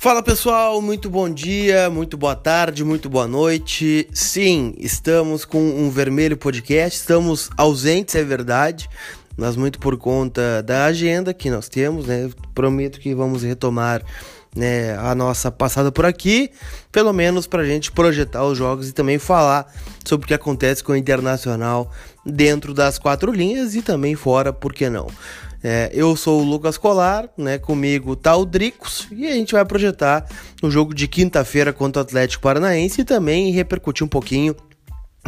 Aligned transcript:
Fala 0.00 0.22
pessoal, 0.22 0.80
muito 0.80 1.10
bom 1.10 1.28
dia, 1.28 1.90
muito 1.90 2.16
boa 2.16 2.36
tarde, 2.36 2.84
muito 2.84 3.10
boa 3.10 3.26
noite. 3.26 4.08
Sim, 4.12 4.72
estamos 4.78 5.44
com 5.44 5.58
um 5.58 5.90
Vermelho 5.90 6.36
Podcast, 6.36 7.00
estamos 7.00 7.50
ausentes, 7.56 8.14
é 8.14 8.22
verdade, 8.22 8.88
mas 9.36 9.56
muito 9.56 9.80
por 9.80 9.96
conta 9.96 10.62
da 10.62 10.84
agenda 10.84 11.34
que 11.34 11.50
nós 11.50 11.68
temos, 11.68 12.06
né? 12.06 12.30
Prometo 12.54 13.00
que 13.00 13.12
vamos 13.12 13.42
retomar 13.42 14.04
né, 14.54 14.96
a 14.98 15.16
nossa 15.16 15.50
passada 15.50 15.90
por 15.90 16.06
aqui, 16.06 16.52
pelo 16.92 17.12
menos 17.12 17.48
para 17.48 17.62
a 17.62 17.66
gente 17.66 17.90
projetar 17.90 18.44
os 18.44 18.56
jogos 18.56 18.88
e 18.88 18.92
também 18.92 19.18
falar 19.18 19.66
sobre 20.06 20.26
o 20.26 20.28
que 20.28 20.34
acontece 20.34 20.82
com 20.82 20.92
o 20.92 20.96
Internacional 20.96 21.90
dentro 22.24 22.72
das 22.72 23.00
quatro 23.00 23.32
linhas 23.32 23.74
e 23.74 23.82
também 23.82 24.14
fora, 24.14 24.52
por 24.52 24.72
que 24.72 24.88
não? 24.88 25.08
É, 25.62 25.90
eu 25.92 26.14
sou 26.14 26.40
o 26.40 26.44
Lucas 26.44 26.78
Colar, 26.78 27.28
né? 27.36 27.58
Comigo 27.58 28.14
tá 28.14 28.36
o 28.36 28.44
Dricos 28.44 29.08
e 29.10 29.26
a 29.26 29.32
gente 29.32 29.52
vai 29.52 29.64
projetar 29.64 30.24
o 30.62 30.70
jogo 30.70 30.94
de 30.94 31.08
quinta-feira 31.08 31.72
contra 31.72 32.00
o 32.00 32.04
Atlético 32.04 32.42
Paranaense 32.42 33.00
e 33.00 33.04
também 33.04 33.50
repercutir 33.50 34.04
um 34.04 34.08
pouquinho 34.08 34.54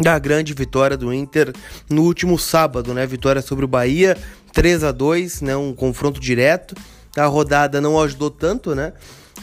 da 0.01 0.19
grande 0.19 0.55
vitória 0.55 0.97
do 0.97 1.13
Inter 1.13 1.53
no 1.91 2.03
último 2.03 2.39
sábado, 2.39 2.95
né? 2.95 3.07
Vitória 3.07 3.43
sobre 3.43 3.65
o 3.65 3.69
Bahia, 3.69 4.17
3 4.53 4.85
a 4.85 4.93
2, 4.93 5.43
né? 5.43 5.57
Um 5.57 5.75
confronto 5.75 6.21
direto. 6.21 6.75
A 7.17 7.27
rodada 7.27 7.81
não 7.81 8.01
ajudou 8.01 8.31
tanto, 8.31 8.75
né? 8.75 8.93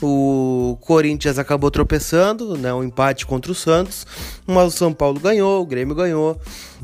O 0.02 0.77
Corinthians 0.82 1.40
acabou 1.40 1.72
tropeçando, 1.72 2.55
né? 2.58 2.74
Um 2.74 2.84
empate 2.84 3.26
contra 3.26 3.52
o 3.52 3.55
Santos, 3.55 4.05
mas 4.46 4.68
o 4.74 4.77
São 4.77 4.94
Paulo 4.94 5.20
ganhou, 5.20 5.62
o 5.62 5.66
Grêmio 5.66 5.96
ganhou. 5.96 6.40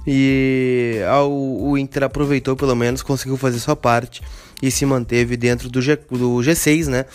E 0.06 1.00
ao, 1.10 1.32
o 1.32 1.78
Inter 1.78 2.04
aproveitou, 2.04 2.56
pelo 2.56 2.76
menos, 2.76 3.02
conseguiu 3.02 3.38
fazer 3.38 3.60
sua 3.60 3.76
parte 3.76 4.22
e 4.62 4.72
se 4.72 4.86
manteve 4.86 5.36
dentro 5.36 5.70
do, 5.70 5.82
G, 5.82 5.96
do 5.96 6.38
G6, 6.38 6.88
né? 6.88 7.06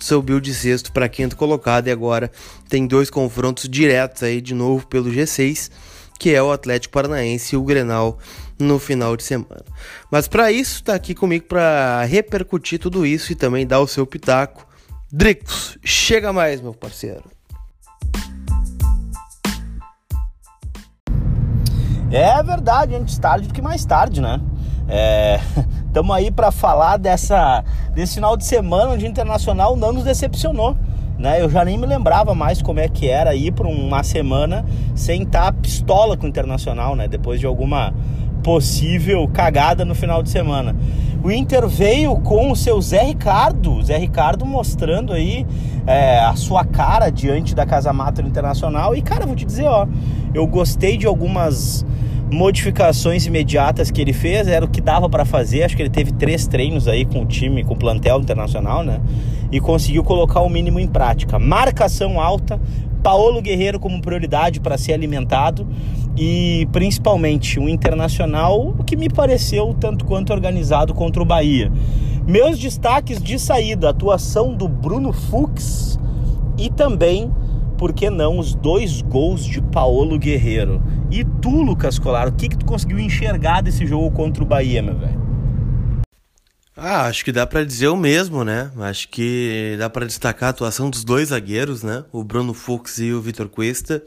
Subiu 0.00 0.40
de 0.40 0.52
sexto 0.52 0.92
para 0.92 1.08
quinto 1.08 1.36
colocado 1.36 1.88
e 1.88 1.90
agora 1.90 2.30
tem 2.68 2.86
dois 2.86 3.10
confrontos 3.10 3.68
diretos 3.68 4.22
aí 4.22 4.40
de 4.40 4.54
novo 4.54 4.86
pelo 4.86 5.10
G6, 5.10 5.70
que 6.18 6.34
é 6.34 6.42
o 6.42 6.50
Atlético 6.50 6.92
Paranaense 6.92 7.54
e 7.54 7.58
o 7.58 7.62
Grenal 7.62 8.18
no 8.58 8.78
final 8.78 9.16
de 9.16 9.22
semana. 9.22 9.64
Mas 10.10 10.26
para 10.26 10.50
isso, 10.50 10.82
tá 10.82 10.94
aqui 10.94 11.14
comigo 11.14 11.44
para 11.46 12.02
repercutir 12.04 12.78
tudo 12.78 13.06
isso 13.06 13.32
e 13.32 13.34
também 13.34 13.66
dar 13.66 13.80
o 13.80 13.86
seu 13.86 14.06
pitaco. 14.06 14.66
Dricos, 15.12 15.78
chega 15.84 16.32
mais, 16.32 16.60
meu 16.60 16.74
parceiro. 16.74 17.22
É 22.10 22.40
verdade, 22.42 22.94
antes 22.94 23.18
tarde 23.18 23.48
do 23.48 23.54
que 23.54 23.60
mais 23.60 23.84
tarde, 23.84 24.20
né? 24.20 24.40
Estamos 25.86 26.16
é, 26.16 26.18
aí 26.18 26.30
para 26.30 26.52
falar 26.52 26.96
dessa, 26.96 27.64
desse 27.92 28.14
final 28.14 28.36
de 28.36 28.44
semana 28.44 28.92
onde 28.92 29.04
o 29.04 29.08
Internacional 29.08 29.76
não 29.76 29.92
nos 29.92 30.04
decepcionou. 30.04 30.76
Né? 31.18 31.42
Eu 31.42 31.48
já 31.48 31.64
nem 31.64 31.78
me 31.78 31.86
lembrava 31.86 32.34
mais 32.34 32.60
como 32.60 32.78
é 32.78 32.88
que 32.88 33.08
era 33.08 33.34
ir 33.34 33.50
para 33.52 33.66
uma 33.66 34.02
semana 34.02 34.64
sem 34.94 35.22
estar 35.22 35.50
pistola 35.54 36.16
com 36.16 36.26
o 36.26 36.28
Internacional, 36.28 36.94
né? 36.94 37.08
Depois 37.08 37.40
de 37.40 37.46
alguma 37.46 37.92
possível 38.42 39.26
cagada 39.26 39.84
no 39.84 39.94
final 39.94 40.22
de 40.22 40.30
semana. 40.30 40.76
O 41.24 41.32
Inter 41.32 41.66
veio 41.66 42.14
com 42.20 42.52
o 42.52 42.54
seu 42.54 42.80
Zé 42.80 43.02
Ricardo, 43.02 43.82
Zé 43.82 43.96
Ricardo 43.96 44.46
mostrando 44.46 45.12
aí 45.12 45.44
é, 45.84 46.20
a 46.20 46.36
sua 46.36 46.64
cara 46.64 47.10
diante 47.10 47.54
da 47.54 47.66
Casa 47.66 47.92
Mata 47.92 48.22
Internacional. 48.22 48.94
E 48.94 49.02
cara, 49.02 49.26
vou 49.26 49.34
te 49.34 49.44
dizer, 49.44 49.66
ó, 49.66 49.88
eu 50.36 50.46
gostei 50.46 50.98
de 50.98 51.06
algumas 51.06 51.84
modificações 52.30 53.24
imediatas 53.24 53.90
que 53.90 54.02
ele 54.02 54.12
fez, 54.12 54.46
era 54.46 54.64
o 54.64 54.68
que 54.68 54.82
dava 54.82 55.08
para 55.08 55.24
fazer. 55.24 55.62
Acho 55.62 55.74
que 55.74 55.80
ele 55.80 55.90
teve 55.90 56.12
três 56.12 56.46
treinos 56.46 56.86
aí 56.86 57.06
com 57.06 57.22
o 57.22 57.26
time, 57.26 57.64
com 57.64 57.72
o 57.72 57.76
plantel 57.76 58.20
internacional, 58.20 58.84
né? 58.84 59.00
E 59.50 59.58
conseguiu 59.60 60.04
colocar 60.04 60.40
o 60.42 60.50
mínimo 60.50 60.78
em 60.78 60.86
prática. 60.86 61.38
Marcação 61.38 62.20
alta, 62.20 62.60
Paulo 63.02 63.40
Guerreiro 63.40 63.80
como 63.80 64.02
prioridade 64.02 64.60
para 64.60 64.76
ser 64.76 64.92
alimentado 64.92 65.66
e 66.18 66.68
principalmente 66.70 67.58
um 67.58 67.66
internacional 67.66 68.74
que 68.86 68.94
me 68.94 69.08
pareceu 69.08 69.74
tanto 69.80 70.04
quanto 70.04 70.34
organizado 70.34 70.92
contra 70.92 71.22
o 71.22 71.24
Bahia. 71.24 71.72
Meus 72.26 72.58
destaques 72.58 73.22
de 73.22 73.38
saída: 73.38 73.88
atuação 73.88 74.54
do 74.54 74.68
Bruno 74.68 75.14
Fux 75.14 75.98
e 76.58 76.68
também 76.68 77.30
por 77.76 77.92
que 77.92 78.08
não 78.10 78.38
os 78.38 78.54
dois 78.54 79.02
gols 79.02 79.44
de 79.44 79.60
Paulo 79.60 80.18
Guerreiro? 80.18 80.82
E 81.10 81.24
tu, 81.24 81.62
Lucas 81.62 81.98
Colar, 81.98 82.28
o 82.28 82.32
que, 82.32 82.48
que 82.48 82.58
tu 82.58 82.64
conseguiu 82.64 82.98
enxergar 82.98 83.60
desse 83.60 83.86
jogo 83.86 84.10
contra 84.10 84.42
o 84.42 84.46
Bahia, 84.46 84.82
meu 84.82 84.96
velho? 84.98 85.26
Ah, 86.76 87.06
acho 87.06 87.24
que 87.24 87.32
dá 87.32 87.46
para 87.46 87.64
dizer 87.64 87.88
o 87.88 87.96
mesmo, 87.96 88.44
né? 88.44 88.70
Acho 88.78 89.08
que 89.08 89.76
dá 89.78 89.88
para 89.88 90.04
destacar 90.04 90.48
a 90.48 90.50
atuação 90.50 90.90
dos 90.90 91.04
dois 91.04 91.28
zagueiros, 91.28 91.82
né? 91.82 92.04
O 92.12 92.22
Bruno 92.22 92.52
Fux 92.52 92.98
e 92.98 93.12
o 93.12 93.20
Vitor 93.20 93.48
Cuesta. 93.48 94.02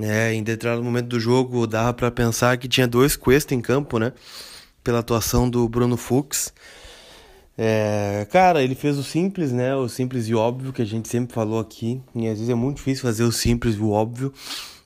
É, 0.00 0.34
em 0.34 0.42
determinado 0.42 0.84
momento 0.84 1.06
do 1.06 1.18
jogo 1.18 1.66
dava 1.66 1.94
para 1.94 2.10
pensar 2.10 2.56
que 2.58 2.68
tinha 2.68 2.86
dois 2.86 3.16
Cuesta 3.16 3.54
em 3.54 3.60
campo, 3.60 3.98
né? 3.98 4.12
Pela 4.82 4.98
atuação 4.98 5.48
do 5.48 5.68
Bruno 5.68 5.96
Fux. 5.96 6.52
É, 7.58 8.26
cara, 8.30 8.62
ele 8.62 8.74
fez 8.74 8.98
o 8.98 9.02
simples, 9.02 9.52
né? 9.52 9.74
O 9.74 9.88
simples 9.88 10.28
e 10.28 10.34
óbvio 10.34 10.72
que 10.72 10.82
a 10.82 10.84
gente 10.84 11.08
sempre 11.08 11.34
falou 11.34 11.58
aqui. 11.58 12.00
E 12.14 12.26
às 12.26 12.34
vezes 12.34 12.48
é 12.48 12.54
muito 12.54 12.76
difícil 12.76 13.02
fazer 13.02 13.24
o 13.24 13.32
simples 13.32 13.76
e 13.76 13.80
o 13.80 13.90
óbvio. 13.90 14.32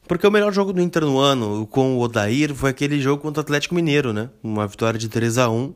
Porque 0.06 0.26
o 0.26 0.30
melhor 0.30 0.52
jogo 0.52 0.72
do 0.72 0.80
Inter 0.80 1.04
no 1.04 1.18
ano 1.18 1.66
com 1.66 1.96
o 1.96 2.00
Odair 2.00 2.54
foi 2.54 2.70
aquele 2.70 3.00
jogo 3.00 3.22
contra 3.22 3.40
o 3.40 3.44
Atlético 3.44 3.74
Mineiro, 3.74 4.12
né? 4.12 4.30
Uma 4.42 4.66
vitória 4.66 4.98
de 4.98 5.08
3 5.08 5.38
a 5.38 5.48
1 5.48 5.74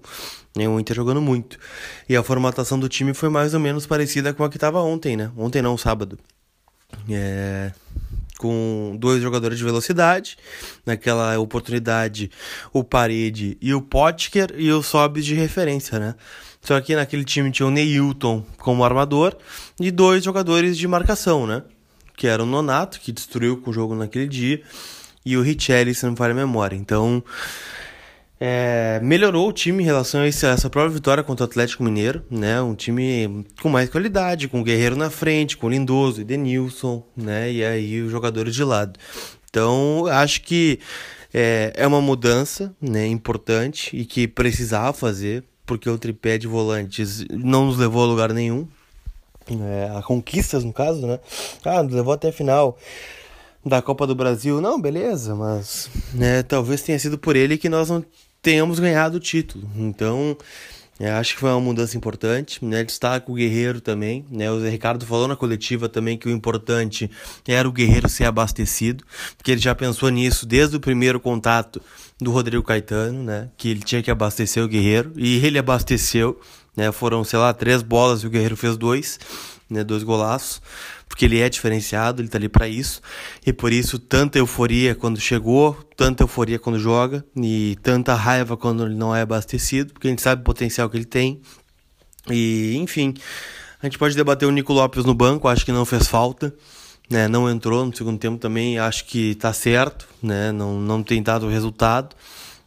né? 0.56 0.68
O 0.68 0.78
Inter 0.78 0.96
jogando 0.96 1.20
muito. 1.20 1.58
E 2.08 2.16
a 2.16 2.22
formatação 2.22 2.78
do 2.78 2.88
time 2.88 3.14
foi 3.14 3.28
mais 3.28 3.54
ou 3.54 3.60
menos 3.60 3.86
parecida 3.86 4.32
com 4.32 4.44
a 4.44 4.48
que 4.48 4.56
estava 4.56 4.80
ontem, 4.80 5.16
né? 5.16 5.30
Ontem 5.36 5.62
não, 5.62 5.76
sábado. 5.76 6.18
É 7.10 7.72
com 8.38 8.96
dois 8.98 9.22
jogadores 9.22 9.58
de 9.58 9.64
velocidade. 9.64 10.36
Naquela 10.84 11.38
oportunidade, 11.38 12.30
o 12.72 12.84
Parede 12.84 13.56
e 13.60 13.72
o 13.72 13.80
Potker 13.80 14.54
e 14.56 14.70
o 14.70 14.82
Sobis 14.82 15.24
de 15.24 15.34
referência, 15.34 15.98
né? 15.98 16.14
Só 16.64 16.80
que 16.80 16.96
naquele 16.96 17.24
time 17.24 17.50
tinha 17.50 17.66
o 17.66 17.70
Neilton 17.70 18.42
como 18.56 18.84
armador 18.84 19.36
e 19.78 19.90
dois 19.90 20.24
jogadores 20.24 20.78
de 20.78 20.88
marcação, 20.88 21.46
né? 21.46 21.62
Que 22.16 22.26
era 22.26 22.42
o 22.42 22.46
Nonato, 22.46 22.98
que 23.00 23.12
destruiu 23.12 23.62
o 23.64 23.72
jogo 23.72 23.94
naquele 23.94 24.26
dia, 24.26 24.62
e 25.26 25.36
o 25.36 25.42
Richelli, 25.42 25.94
se 25.94 26.04
não 26.04 26.12
me 26.12 26.16
falha 26.16 26.32
a 26.32 26.36
memória. 26.36 26.74
Então, 26.74 27.22
é, 28.40 28.98
melhorou 29.02 29.48
o 29.48 29.52
time 29.52 29.82
em 29.82 29.86
relação 29.86 30.22
a 30.22 30.26
essa 30.26 30.70
própria 30.70 30.88
vitória 30.88 31.22
contra 31.22 31.44
o 31.44 31.48
Atlético 31.48 31.84
Mineiro, 31.84 32.24
né? 32.30 32.62
Um 32.62 32.74
time 32.74 33.44
com 33.60 33.68
mais 33.68 33.90
qualidade, 33.90 34.48
com 34.48 34.60
o 34.60 34.64
Guerreiro 34.64 34.96
na 34.96 35.10
frente, 35.10 35.58
com 35.58 35.66
o 35.66 35.70
Lindoso 35.70 36.22
e 36.22 36.24
Denilson, 36.24 37.06
né? 37.14 37.52
E 37.52 37.62
aí 37.62 38.00
os 38.00 38.10
jogadores 38.10 38.54
de 38.54 38.64
lado. 38.64 38.98
Então, 39.50 40.06
acho 40.06 40.40
que 40.40 40.80
é, 41.32 41.74
é 41.76 41.86
uma 41.86 42.00
mudança 42.00 42.74
né, 42.80 43.06
importante 43.06 43.94
e 43.94 44.04
que 44.04 44.26
precisava 44.26 44.92
fazer 44.92 45.44
porque 45.66 45.88
o 45.88 45.98
tripé 45.98 46.38
de 46.38 46.46
volantes 46.46 47.24
não 47.30 47.66
nos 47.66 47.78
levou 47.78 48.02
a 48.02 48.06
lugar 48.06 48.32
nenhum. 48.32 48.66
É, 49.48 49.90
a 49.96 50.02
conquistas, 50.02 50.64
no 50.64 50.72
caso, 50.72 51.06
né? 51.06 51.18
Ah, 51.64 51.82
nos 51.82 51.92
levou 51.92 52.14
até 52.14 52.28
a 52.28 52.32
final 52.32 52.78
da 53.64 53.82
Copa 53.82 54.06
do 54.06 54.14
Brasil. 54.14 54.60
Não, 54.60 54.80
beleza, 54.80 55.34
mas 55.34 55.90
né, 56.12 56.42
talvez 56.42 56.82
tenha 56.82 56.98
sido 56.98 57.18
por 57.18 57.36
ele 57.36 57.58
que 57.58 57.68
nós 57.68 57.90
não 57.90 58.04
tenhamos 58.40 58.78
ganhado 58.78 59.16
o 59.16 59.20
título. 59.20 59.68
Então, 59.76 60.36
é, 60.98 61.10
acho 61.10 61.34
que 61.34 61.40
foi 61.40 61.50
uma 61.50 61.60
mudança 61.60 61.96
importante, 61.96 62.64
né? 62.64 62.84
Destaca 62.84 63.30
o 63.30 63.34
Guerreiro 63.34 63.80
também, 63.80 64.24
né? 64.30 64.50
O 64.50 64.60
Zé 64.60 64.70
Ricardo 64.70 65.04
falou 65.04 65.26
na 65.26 65.34
coletiva 65.34 65.88
também 65.88 66.16
que 66.16 66.28
o 66.28 66.30
importante 66.30 67.10
era 67.46 67.68
o 67.68 67.72
Guerreiro 67.72 68.08
ser 68.08 68.24
abastecido, 68.24 69.04
porque 69.36 69.50
ele 69.50 69.60
já 69.60 69.74
pensou 69.74 70.08
nisso 70.08 70.46
desde 70.46 70.76
o 70.76 70.80
primeiro 70.80 71.18
contato 71.18 71.82
do 72.20 72.30
Rodrigo 72.30 72.62
Caetano, 72.62 73.24
né? 73.24 73.48
Que 73.56 73.70
ele 73.70 73.80
tinha 73.80 74.02
que 74.02 74.10
abastecer 74.10 74.62
o 74.62 74.68
Guerreiro 74.68 75.12
e 75.16 75.44
ele 75.44 75.58
abasteceu, 75.58 76.40
né? 76.76 76.90
Foram, 76.92 77.24
sei 77.24 77.38
lá, 77.38 77.52
três 77.52 77.82
bolas 77.82 78.22
e 78.22 78.26
o 78.26 78.30
Guerreiro 78.30 78.56
fez 78.56 78.76
dois, 78.76 79.18
né? 79.68 79.84
Dois 79.84 80.02
golaços 80.02 80.60
porque 81.14 81.26
ele 81.26 81.38
é 81.38 81.48
diferenciado, 81.48 82.20
ele 82.20 82.28
tá 82.28 82.38
ali 82.38 82.48
para 82.48 82.66
isso. 82.66 83.00
E 83.46 83.52
por 83.52 83.72
isso 83.72 84.00
tanta 84.00 84.36
euforia 84.36 84.96
quando 84.96 85.20
chegou, 85.20 85.74
tanta 85.96 86.24
euforia 86.24 86.58
quando 86.58 86.76
joga 86.76 87.24
e 87.36 87.78
tanta 87.84 88.14
raiva 88.14 88.56
quando 88.56 88.84
ele 88.84 88.96
não 88.96 89.14
é 89.14 89.20
abastecido, 89.20 89.92
porque 89.92 90.08
a 90.08 90.10
gente 90.10 90.22
sabe 90.22 90.42
o 90.42 90.44
potencial 90.44 90.90
que 90.90 90.96
ele 90.96 91.04
tem. 91.04 91.40
E, 92.28 92.74
enfim, 92.78 93.14
a 93.80 93.86
gente 93.86 93.96
pode 93.96 94.16
debater 94.16 94.48
o 94.48 94.50
Nico 94.50 94.72
Lopes 94.72 95.04
no 95.04 95.14
banco, 95.14 95.46
acho 95.46 95.64
que 95.64 95.70
não 95.70 95.84
fez 95.84 96.08
falta. 96.08 96.52
Né, 97.08 97.28
não 97.28 97.50
entrou 97.50 97.84
no 97.84 97.94
segundo 97.94 98.18
tempo 98.18 98.38
também, 98.38 98.78
acho 98.78 99.04
que 99.04 99.34
tá 99.34 99.52
certo, 99.52 100.08
né, 100.22 100.50
não, 100.50 100.80
não 100.80 101.02
tem 101.02 101.22
dado 101.22 101.46
resultado. 101.48 102.16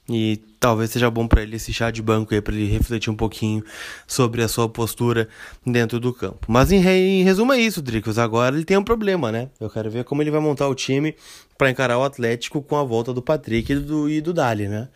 E 0.09 0.37
talvez 0.59 0.89
seja 0.89 1.11
bom 1.11 1.27
para 1.27 1.41
ele 1.41 1.57
esse 1.57 1.73
chá 1.73 1.91
de 1.91 2.01
banco 2.01 2.33
aí, 2.33 2.41
para 2.41 2.53
ele 2.53 2.65
refletir 2.65 3.09
um 3.09 3.15
pouquinho 3.15 3.63
sobre 4.07 4.41
a 4.41 4.47
sua 4.47 4.69
postura 4.69 5.27
dentro 5.65 5.99
do 5.99 6.13
campo. 6.13 6.45
Mas 6.47 6.71
em, 6.71 6.77
em 6.77 7.23
resumo 7.23 7.51
é 7.51 7.59
isso, 7.59 7.81
Dricos. 7.81 8.17
Agora 8.17 8.55
ele 8.55 8.63
tem 8.63 8.77
um 8.77 8.83
problema, 8.83 9.31
né? 9.31 9.49
Eu 9.59 9.69
quero 9.69 9.91
ver 9.91 10.05
como 10.05 10.21
ele 10.21 10.31
vai 10.31 10.39
montar 10.39 10.67
o 10.67 10.75
time 10.75 11.13
para 11.57 11.69
encarar 11.69 11.97
o 11.97 12.03
Atlético 12.03 12.61
com 12.61 12.77
a 12.77 12.83
volta 12.83 13.13
do 13.13 13.21
Patrick 13.21 13.71
e 13.71 13.75
do, 13.75 14.09
e 14.09 14.21
do 14.21 14.33
Dali, 14.33 14.67
né? 14.67 14.87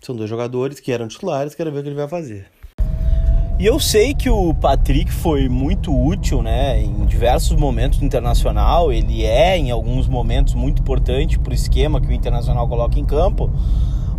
São 0.00 0.14
dois 0.14 0.30
jogadores 0.30 0.78
que 0.78 0.92
eram 0.92 1.08
titulares, 1.08 1.54
quero 1.54 1.72
ver 1.72 1.80
o 1.80 1.82
que 1.82 1.88
ele 1.88 1.96
vai 1.96 2.08
fazer. 2.08 2.46
E 3.60 3.66
eu 3.66 3.78
sei 3.78 4.14
que 4.14 4.30
o 4.30 4.54
Patrick 4.54 5.12
foi 5.12 5.46
muito 5.46 5.94
útil, 5.94 6.42
né, 6.42 6.82
em 6.82 7.04
diversos 7.04 7.54
momentos 7.58 7.98
do 7.98 8.06
Internacional. 8.06 8.90
Ele 8.90 9.22
é, 9.22 9.54
em 9.58 9.70
alguns 9.70 10.08
momentos, 10.08 10.54
muito 10.54 10.80
importante 10.80 11.38
para 11.38 11.50
o 11.50 11.54
esquema 11.54 12.00
que 12.00 12.06
o 12.06 12.12
Internacional 12.12 12.66
coloca 12.66 12.98
em 12.98 13.04
campo. 13.04 13.50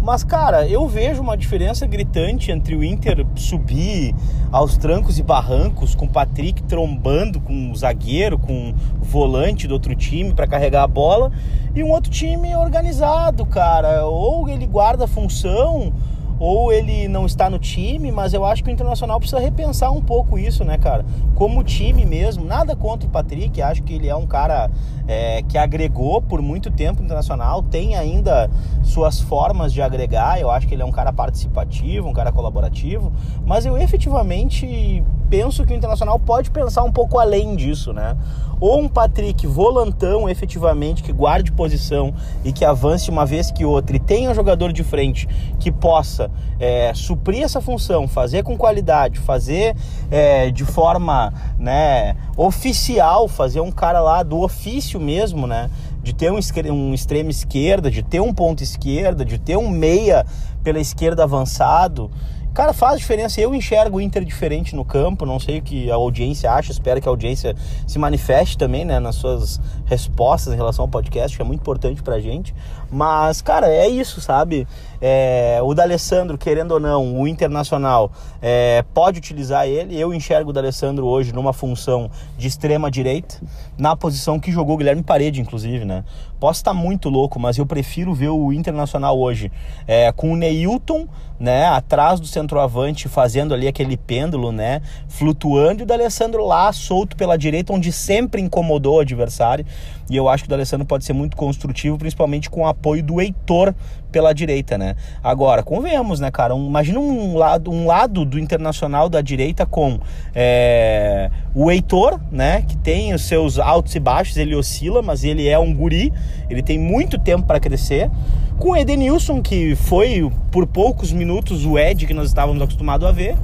Mas, 0.01 0.23
cara, 0.23 0.67
eu 0.67 0.87
vejo 0.87 1.21
uma 1.21 1.37
diferença 1.37 1.85
gritante 1.85 2.51
entre 2.51 2.75
o 2.75 2.83
Inter 2.83 3.23
subir 3.35 4.15
aos 4.51 4.75
trancos 4.75 5.19
e 5.19 5.23
barrancos, 5.23 5.93
com 5.93 6.05
o 6.05 6.09
Patrick 6.09 6.63
trombando 6.63 7.39
com 7.39 7.71
o 7.71 7.75
zagueiro, 7.75 8.39
com 8.39 8.73
o 8.99 9.05
volante 9.05 9.67
do 9.67 9.75
outro 9.75 9.95
time 9.95 10.33
para 10.33 10.47
carregar 10.47 10.83
a 10.83 10.87
bola, 10.87 11.31
e 11.75 11.83
um 11.83 11.91
outro 11.91 12.11
time 12.11 12.55
organizado, 12.55 13.45
cara. 13.45 14.07
Ou 14.07 14.49
ele 14.49 14.65
guarda 14.65 15.05
a 15.05 15.07
função 15.07 15.93
ou 16.41 16.73
ele 16.73 17.07
não 17.07 17.27
está 17.27 17.51
no 17.51 17.59
time, 17.59 18.11
mas 18.11 18.33
eu 18.33 18.43
acho 18.43 18.63
que 18.63 18.69
o 18.71 18.73
Internacional 18.73 19.19
precisa 19.19 19.39
repensar 19.39 19.91
um 19.91 20.01
pouco 20.01 20.39
isso, 20.39 20.65
né, 20.65 20.75
cara? 20.75 21.05
Como 21.35 21.63
time 21.63 22.03
mesmo, 22.03 22.43
nada 22.43 22.75
contra 22.75 23.07
o 23.07 23.11
Patrick, 23.11 23.61
acho 23.61 23.83
que 23.83 23.93
ele 23.93 24.07
é 24.07 24.15
um 24.15 24.25
cara 24.25 24.67
é, 25.07 25.43
que 25.43 25.55
agregou 25.55 26.19
por 26.19 26.41
muito 26.41 26.71
tempo 26.71 26.99
o 26.99 27.05
Internacional, 27.05 27.61
tem 27.61 27.95
ainda 27.95 28.49
suas 28.81 29.21
formas 29.21 29.71
de 29.71 29.83
agregar, 29.83 30.41
eu 30.41 30.49
acho 30.49 30.67
que 30.67 30.73
ele 30.73 30.81
é 30.81 30.85
um 30.85 30.91
cara 30.91 31.13
participativo, 31.13 32.09
um 32.09 32.13
cara 32.13 32.31
colaborativo, 32.31 33.13
mas 33.45 33.67
eu 33.67 33.77
efetivamente 33.77 35.03
penso 35.31 35.65
que 35.65 35.71
o 35.71 35.75
Internacional 35.75 36.19
pode 36.19 36.51
pensar 36.51 36.83
um 36.83 36.91
pouco 36.91 37.17
além 37.17 37.55
disso, 37.55 37.93
né? 37.93 38.17
Ou 38.59 38.81
um 38.81 38.89
Patrick 38.89 39.47
volantão 39.47 40.29
efetivamente 40.29 41.01
que 41.01 41.13
guarde 41.13 41.53
posição 41.53 42.13
e 42.43 42.51
que 42.51 42.65
avance 42.65 43.09
uma 43.09 43.25
vez 43.25 43.49
que 43.49 43.63
outra 43.63 43.95
e 43.95 43.99
tenha 43.99 44.29
um 44.29 44.35
jogador 44.35 44.73
de 44.73 44.83
frente 44.83 45.27
que 45.57 45.71
possa 45.71 46.29
é, 46.59 46.93
suprir 46.93 47.43
essa 47.43 47.61
função, 47.61 48.09
fazer 48.09 48.43
com 48.43 48.57
qualidade, 48.57 49.19
fazer 49.19 49.73
é, 50.11 50.51
de 50.51 50.65
forma 50.65 51.33
né, 51.57 52.13
oficial, 52.35 53.29
fazer 53.29 53.61
um 53.61 53.71
cara 53.71 54.01
lá 54.01 54.23
do 54.23 54.41
ofício 54.41 54.99
mesmo, 54.99 55.47
né? 55.47 55.71
De 56.03 56.13
ter 56.13 56.29
um, 56.29 56.39
um 56.71 56.93
extremo 56.93 57.29
esquerda, 57.29 57.89
de 57.89 58.03
ter 58.03 58.19
um 58.19 58.33
ponto 58.33 58.61
esquerda, 58.61 59.23
de 59.23 59.39
ter 59.39 59.55
um 59.55 59.69
meia 59.69 60.25
pela 60.61 60.79
esquerda 60.79 61.23
avançado. 61.23 62.11
Cara, 62.53 62.73
faz 62.73 62.99
diferença. 62.99 63.39
Eu 63.39 63.55
enxergo 63.55 63.97
o 63.97 64.01
Inter 64.01 64.25
diferente 64.25 64.75
no 64.75 64.83
campo. 64.83 65.25
Não 65.25 65.39
sei 65.39 65.59
o 65.59 65.61
que 65.61 65.89
a 65.89 65.95
audiência 65.95 66.51
acha. 66.51 66.71
Espero 66.71 66.99
que 66.99 67.07
a 67.07 67.11
audiência 67.11 67.55
se 67.87 67.97
manifeste 67.97 68.57
também, 68.57 68.83
né, 68.83 68.99
nas 68.99 69.15
suas 69.15 69.61
respostas 69.85 70.53
em 70.53 70.57
relação 70.57 70.83
ao 70.83 70.89
podcast, 70.89 71.37
que 71.37 71.41
é 71.41 71.45
muito 71.45 71.61
importante 71.61 72.03
pra 72.03 72.19
gente. 72.19 72.53
Mas, 72.91 73.41
cara, 73.41 73.69
é 73.69 73.87
isso, 73.87 74.19
sabe? 74.19 74.67
É, 74.99 75.59
o 75.63 75.73
D'Alessandro, 75.73 76.37
querendo 76.37 76.71
ou 76.71 76.79
não, 76.79 77.21
o 77.21 77.25
Internacional 77.25 78.11
é, 78.41 78.83
pode 78.93 79.19
utilizar 79.19 79.65
ele. 79.65 79.97
Eu 79.97 80.13
enxergo 80.13 80.49
o 80.49 80.53
D'Alessandro 80.53 81.05
hoje 81.05 81.33
numa 81.33 81.53
função 81.53 82.11
de 82.37 82.47
extrema 82.49 82.91
direita, 82.91 83.35
na 83.77 83.95
posição 83.95 84.37
que 84.39 84.51
jogou 84.51 84.75
o 84.75 84.77
Guilherme 84.77 85.03
Parede, 85.03 85.39
inclusive, 85.39 85.85
né? 85.85 86.03
Posso 86.41 86.61
estar 86.61 86.73
muito 86.73 87.07
louco, 87.07 87.39
mas 87.39 87.59
eu 87.59 87.67
prefiro 87.67 88.15
ver 88.15 88.29
o 88.29 88.51
Internacional 88.51 89.15
hoje 89.19 89.51
é, 89.87 90.11
com 90.11 90.33
o 90.33 90.35
Neilton, 90.35 91.07
né, 91.39 91.67
atrás 91.67 92.19
do 92.19 92.25
centroavante, 92.25 93.07
fazendo 93.07 93.53
ali 93.53 93.67
aquele 93.67 93.95
pêndulo, 93.95 94.51
né, 94.51 94.81
flutuando, 95.07 95.81
e 95.81 95.83
o 95.83 95.85
D'Alessandro 95.85 96.43
lá, 96.43 96.73
solto 96.73 97.15
pela 97.15 97.37
direita, 97.37 97.71
onde 97.71 97.91
sempre 97.91 98.41
incomodou 98.41 98.95
o 98.95 98.99
adversário. 99.01 99.63
E 100.09 100.17
eu 100.17 100.27
acho 100.27 100.43
que 100.43 100.47
o 100.47 100.49
D'Alessandro 100.49 100.85
pode 100.85 101.05
ser 101.05 101.13
muito 101.13 101.37
construtivo, 101.37 101.97
principalmente 101.97 102.49
com 102.49 102.61
o 102.61 102.67
apoio 102.67 103.03
do 103.03 103.21
Heitor 103.21 103.73
pela 104.11 104.33
direita, 104.33 104.77
né? 104.77 104.95
Agora, 105.23 105.63
convenhamos, 105.63 106.19
né, 106.19 106.29
cara? 106.29 106.53
Um, 106.53 106.67
imagina 106.67 106.99
um 106.99 107.37
lado, 107.37 107.71
um 107.71 107.87
lado 107.87 108.25
do 108.25 108.37
Internacional 108.37 109.07
da 109.07 109.21
direita 109.21 109.65
com 109.65 109.99
é, 110.35 111.31
o 111.55 111.71
Heitor, 111.71 112.19
né? 112.29 112.63
Que 112.63 112.75
tem 112.75 113.13
os 113.13 113.23
seus 113.23 113.57
altos 113.57 113.95
e 113.95 113.99
baixos, 113.99 114.35
ele 114.35 114.53
oscila, 114.53 115.01
mas 115.01 115.23
ele 115.23 115.47
é 115.47 115.57
um 115.57 115.73
guri, 115.73 116.11
ele 116.49 116.61
tem 116.61 116.77
muito 116.77 117.17
tempo 117.17 117.43
para 117.43 117.59
crescer. 117.59 118.09
Com 118.57 118.71
o 118.71 118.77
Edenilson, 118.77 119.41
que 119.41 119.75
foi 119.75 120.31
por 120.51 120.67
poucos 120.67 121.11
minutos 121.11 121.65
o 121.65 121.79
Ed 121.79 122.05
que 122.05 122.13
nós 122.13 122.27
estávamos 122.27 122.61
acostumados 122.61 123.07
a 123.07 123.11
ver, 123.11 123.37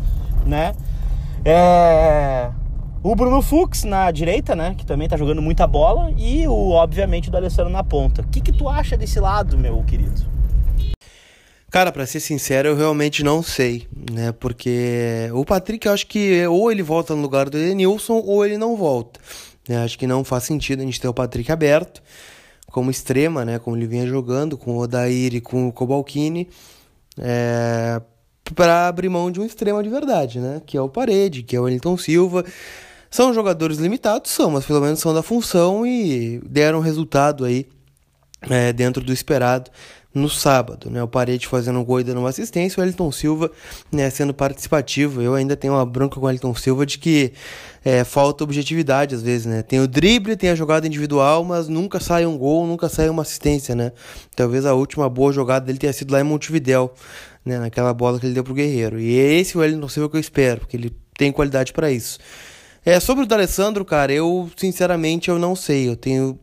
né? 0.46 0.74
É, 1.44 2.50
o 3.02 3.16
Bruno 3.16 3.42
Fux 3.42 3.84
na 3.84 4.12
direita, 4.12 4.56
né? 4.56 4.76
Que 4.78 4.86
também 4.86 5.08
tá 5.08 5.16
jogando 5.16 5.42
muita 5.42 5.66
bola. 5.66 6.12
E, 6.18 6.48
o, 6.48 6.72
obviamente, 6.72 7.30
o 7.30 7.32
D'Alessandro 7.32 7.72
na 7.72 7.84
ponta. 7.84 8.22
O 8.22 8.28
que, 8.28 8.42
que 8.42 8.52
tu 8.52 8.68
acha 8.68 8.98
desse 8.98 9.20
lado, 9.20 9.58
meu 9.58 9.84
querido? 9.84 10.38
Cara, 11.70 11.92
para 11.92 12.06
ser 12.06 12.20
sincero, 12.20 12.70
eu 12.70 12.76
realmente 12.76 13.24
não 13.24 13.44
sei, 13.44 13.88
né? 14.12 14.32
Porque 14.32 15.30
o 15.34 15.44
Patrick, 15.44 15.86
eu 15.86 15.94
acho 15.94 16.08
que 16.08 16.46
ou 16.48 16.72
ele 16.72 16.82
volta 16.82 17.16
no 17.16 17.22
lugar 17.22 17.50
do 17.50 17.58
Edenilson 17.58 18.22
ou 18.26 18.46
ele 18.46 18.58
não 18.58 18.76
volta. 18.76 19.20
Né? 19.68 19.84
Acho 19.84 19.98
que 19.98 20.08
não 20.08 20.24
faz 20.24 20.44
sentido 20.44 20.82
a 20.82 20.86
gente 20.86 21.00
ter 21.00 21.08
o 21.08 21.14
Patrick 21.14 21.52
aberto 21.52 22.02
como 22.78 22.92
extrema, 22.92 23.44
né? 23.44 23.58
Como 23.58 23.76
ele 23.76 23.88
vinha 23.88 24.06
jogando 24.06 24.56
com 24.56 24.78
o 24.78 24.78
Odair 24.78 25.34
e 25.34 25.42
com 25.42 25.68
o 25.68 25.72
Cobalcini. 25.72 26.48
É, 27.18 28.00
para 28.54 28.88
abrir 28.88 29.10
mão 29.10 29.32
de 29.32 29.42
um 29.42 29.46
extrema 29.46 29.82
de 29.82 29.90
verdade, 29.90 30.40
né? 30.40 30.62
Que 30.64 30.78
é 30.78 30.82
o 30.82 30.88
Parede, 30.88 31.42
que 31.42 31.56
é 31.56 31.60
o 31.60 31.64
Wellington 31.64 31.98
Silva. 31.98 32.46
São 33.10 33.34
jogadores 33.34 33.80
limitados, 33.80 34.30
são, 34.30 34.52
mas 34.52 34.64
pelo 34.64 34.80
menos 34.80 35.00
são 35.00 35.12
da 35.12 35.24
função 35.24 35.88
e 35.88 36.40
deram 36.46 36.80
resultado 36.80 37.46
aí 37.46 37.66
é, 38.42 38.72
dentro 38.72 39.04
do 39.04 39.12
esperado 39.12 39.72
no 40.14 40.30
sábado, 40.30 40.90
né? 40.90 41.02
O 41.04 41.08
Parede 41.08 41.48
fazendo 41.48 41.80
um 41.80 41.84
gol 41.84 42.00
e 42.00 42.04
dando 42.04 42.20
uma 42.20 42.30
assistência, 42.30 42.82
o 42.82 42.86
Elton 42.86 43.12
Silva 43.12 43.52
né, 43.92 44.10
sendo 44.10 44.34
participativo. 44.34 45.22
Eu 45.22 45.36
ainda 45.36 45.56
tenho 45.56 45.74
uma 45.74 45.86
bronca 45.86 46.20
com 46.20 46.26
o 46.26 46.30
Elton 46.30 46.56
Silva 46.56 46.86
de 46.86 46.98
que 46.98 47.34
é, 47.86 48.04
falta 48.04 48.44
objetividade 48.44 49.14
às 49.14 49.22
vezes, 49.22 49.46
né? 49.46 49.62
Tem 49.62 49.80
o 49.80 49.88
drible, 49.88 50.36
tem 50.36 50.50
a 50.50 50.56
jogada 50.56 50.88
individual, 50.88 51.44
mas 51.44 51.68
nunca 51.68 52.00
sai 52.00 52.26
um 52.26 52.38
gol, 52.38 52.66
nunca 52.66 52.90
sai 52.90 53.10
uma 53.10 53.22
assistência, 53.22 53.76
né? 53.76 53.92
Talvez 54.36 54.66
a 54.66 54.74
última 54.74 55.08
boa 55.10 55.32
jogada 55.32 55.66
dele 55.66 55.78
tenha 55.78 55.94
sido 55.94 56.12
lá 56.12 56.20
em 56.20 56.24
Montevidéu, 56.24 56.94
né? 57.46 57.60
Naquela 57.60 57.94
bola 57.94 58.20
que 58.20 58.26
ele 58.26 58.34
deu 58.34 58.44
pro 58.44 58.54
Guerreiro. 58.54 59.00
E 59.00 59.18
é 59.20 59.34
esse 59.34 59.58
o 59.58 59.64
Elton 59.64 59.88
Silva 59.90 60.10
que 60.10 60.18
eu 60.18 60.22
espero, 60.22 60.62
porque 60.62 60.78
ele 60.78 60.96
tem 61.18 61.32
qualidade 61.32 61.74
para 61.74 61.92
isso. 61.92 62.18
É, 62.86 63.00
sobre 63.00 63.26
o 63.26 63.28
D'Alessandro, 63.28 63.84
cara, 63.84 64.14
eu 64.14 64.50
sinceramente 64.56 65.30
eu 65.30 65.38
não 65.38 65.56
sei, 65.56 65.90
eu 65.90 65.96
tenho 65.96 66.40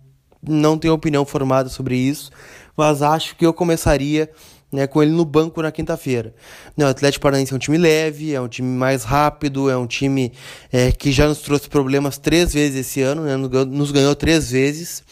não 0.47 0.77
tenho 0.79 0.93
opinião 0.93 1.25
formada 1.25 1.71
sobre 1.71 1.97
isso, 1.97 2.31
mas 2.77 3.03
acho 3.03 3.37
que 3.37 3.45
eu 3.45 3.53
começaria 3.53 4.31
né, 4.75 4.87
com 4.87 5.03
ele 5.03 5.13
no 5.13 5.25
banco 5.25 5.63
na 5.63 5.71
quinta-feira. 5.71 6.35
Né, 6.77 6.85
o 6.85 6.89
Atlético 6.89 7.23
Paranaense 7.23 7.53
é 7.53 7.57
um 7.57 7.59
time 7.61 7.79
leve, 7.79 8.35
é 8.35 8.41
um 8.41 8.49
time 8.49 8.69
mais 8.69 9.05
rápido, 9.05 9.71
é 9.71 9.77
um 9.77 9.87
time 9.87 10.33
é, 10.73 10.91
que 10.91 11.13
já 11.13 11.29
nos 11.29 11.39
trouxe 11.39 11.69
problemas 11.69 12.19
três 12.19 12.53
vezes 12.53 12.87
esse 12.87 13.01
ano, 13.01 13.23
né, 13.23 13.37
nos 13.37 13.93
ganhou 13.93 14.15
três 14.17 14.51
vezes. 14.51 15.03